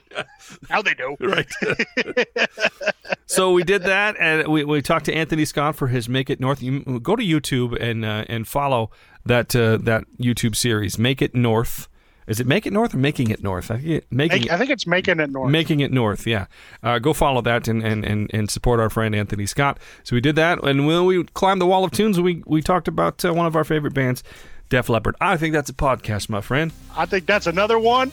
How 0.68 0.80
they 0.82 0.94
do. 0.94 1.16
right. 1.20 1.46
so 3.26 3.52
we 3.52 3.62
did 3.64 3.82
that, 3.84 4.16
and 4.18 4.48
we, 4.48 4.64
we 4.64 4.82
talked 4.82 5.04
to 5.06 5.14
Anthony 5.14 5.44
Scott 5.44 5.76
for 5.76 5.88
his 5.88 6.08
"Make 6.08 6.30
It 6.30 6.40
North." 6.40 6.62
You, 6.62 7.00
go 7.00 7.16
to 7.16 7.22
YouTube 7.22 7.80
and 7.80 8.04
uh, 8.04 8.24
and 8.28 8.46
follow 8.46 8.90
that 9.26 9.54
uh, 9.56 9.78
that 9.82 10.04
YouTube 10.20 10.54
series, 10.56 10.98
"Make 10.98 11.20
It 11.22 11.34
North." 11.34 11.88
Is 12.30 12.38
it 12.38 12.46
"Make 12.46 12.64
It 12.64 12.72
North" 12.72 12.94
or 12.94 12.98
"Making 12.98 13.30
It 13.30 13.42
North"? 13.42 13.72
I 13.72 13.78
think 13.78 13.88
it, 13.88 14.06
making 14.12 14.42
Make- 14.42 14.52
I 14.52 14.56
think 14.56 14.70
it's 14.70 14.86
making 14.86 15.18
it 15.18 15.30
north. 15.30 15.50
Making 15.50 15.80
it 15.80 15.90
north, 15.92 16.28
yeah. 16.28 16.46
Uh, 16.80 17.00
go 17.00 17.12
follow 17.12 17.40
that 17.42 17.66
and, 17.66 17.82
and, 17.82 18.04
and, 18.04 18.30
and 18.32 18.48
support 18.48 18.78
our 18.78 18.88
friend 18.88 19.16
Anthony 19.16 19.46
Scott. 19.46 19.78
So 20.04 20.14
we 20.14 20.20
did 20.20 20.36
that, 20.36 20.62
and 20.62 20.86
when 20.86 21.06
we 21.06 21.24
climbed 21.24 21.60
the 21.60 21.66
wall 21.66 21.82
of 21.82 21.90
tunes, 21.90 22.20
we 22.20 22.44
we 22.46 22.62
talked 22.62 22.86
about 22.86 23.24
uh, 23.24 23.34
one 23.34 23.46
of 23.46 23.56
our 23.56 23.64
favorite 23.64 23.94
bands, 23.94 24.22
Def 24.68 24.88
Leppard. 24.88 25.16
I 25.20 25.36
think 25.36 25.54
that's 25.54 25.70
a 25.70 25.74
podcast, 25.74 26.28
my 26.28 26.40
friend. 26.40 26.70
I 26.96 27.04
think 27.04 27.26
that's 27.26 27.48
another 27.48 27.80
one 27.80 28.12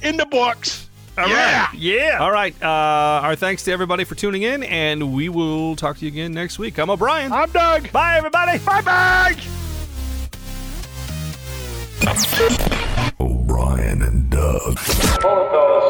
in 0.00 0.16
the 0.16 0.26
books. 0.26 0.88
All 1.18 1.28
yeah. 1.28 1.66
right. 1.66 1.74
yeah. 1.74 2.18
All 2.20 2.32
right. 2.32 2.54
Uh, 2.62 2.66
our 2.66 3.36
thanks 3.36 3.62
to 3.64 3.72
everybody 3.72 4.04
for 4.04 4.14
tuning 4.14 4.42
in, 4.42 4.62
and 4.62 5.12
we 5.12 5.28
will 5.28 5.76
talk 5.76 5.98
to 5.98 6.06
you 6.06 6.10
again 6.10 6.32
next 6.32 6.58
week. 6.58 6.78
I'm 6.78 6.88
O'Brien. 6.88 7.30
I'm 7.30 7.50
Doug. 7.50 7.92
Bye, 7.92 8.16
everybody. 8.16 8.58
Bye 8.58 8.80
bye. 8.80 9.36
O'Brien 13.54 14.02
and 14.02 14.28
Doug. 14.30 14.78
Hold 14.78 15.38
it, 15.38 15.50
fellas. 15.52 15.86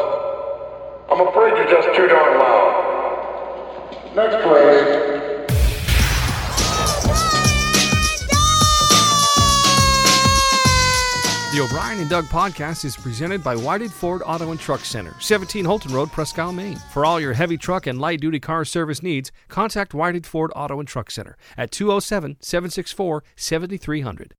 I'm 1.09 1.27
afraid 1.27 1.57
you're 1.57 1.67
just 1.67 1.87
too 1.95 2.07
darn 2.07 2.37
loud. 2.37 4.15
Next, 4.15 4.35
please. 4.43 5.15
The 11.53 11.61
O'Brien 11.63 11.99
and 12.01 12.09
Doug 12.09 12.25
podcast 12.25 12.85
is 12.85 12.95
presented 12.95 13.43
by 13.43 13.55
Whited 13.55 13.91
Ford 13.91 14.21
Auto 14.23 14.51
and 14.51 14.59
Truck 14.59 14.81
Center, 14.81 15.15
17 15.19 15.65
Houlton 15.65 15.91
Road, 15.91 16.11
Presque 16.11 16.37
Isle, 16.37 16.53
Maine. 16.53 16.77
For 16.91 17.03
all 17.03 17.19
your 17.19 17.33
heavy 17.33 17.57
truck 17.57 17.87
and 17.87 17.99
light 17.99 18.21
duty 18.21 18.39
car 18.39 18.63
service 18.65 19.01
needs, 19.01 19.31
contact 19.47 19.95
Whited 19.95 20.27
Ford 20.27 20.51
Auto 20.55 20.79
and 20.79 20.87
Truck 20.87 21.09
Center 21.09 21.35
at 21.57 21.71
207 21.71 22.37
764 22.41 23.23
7300. 23.35 24.35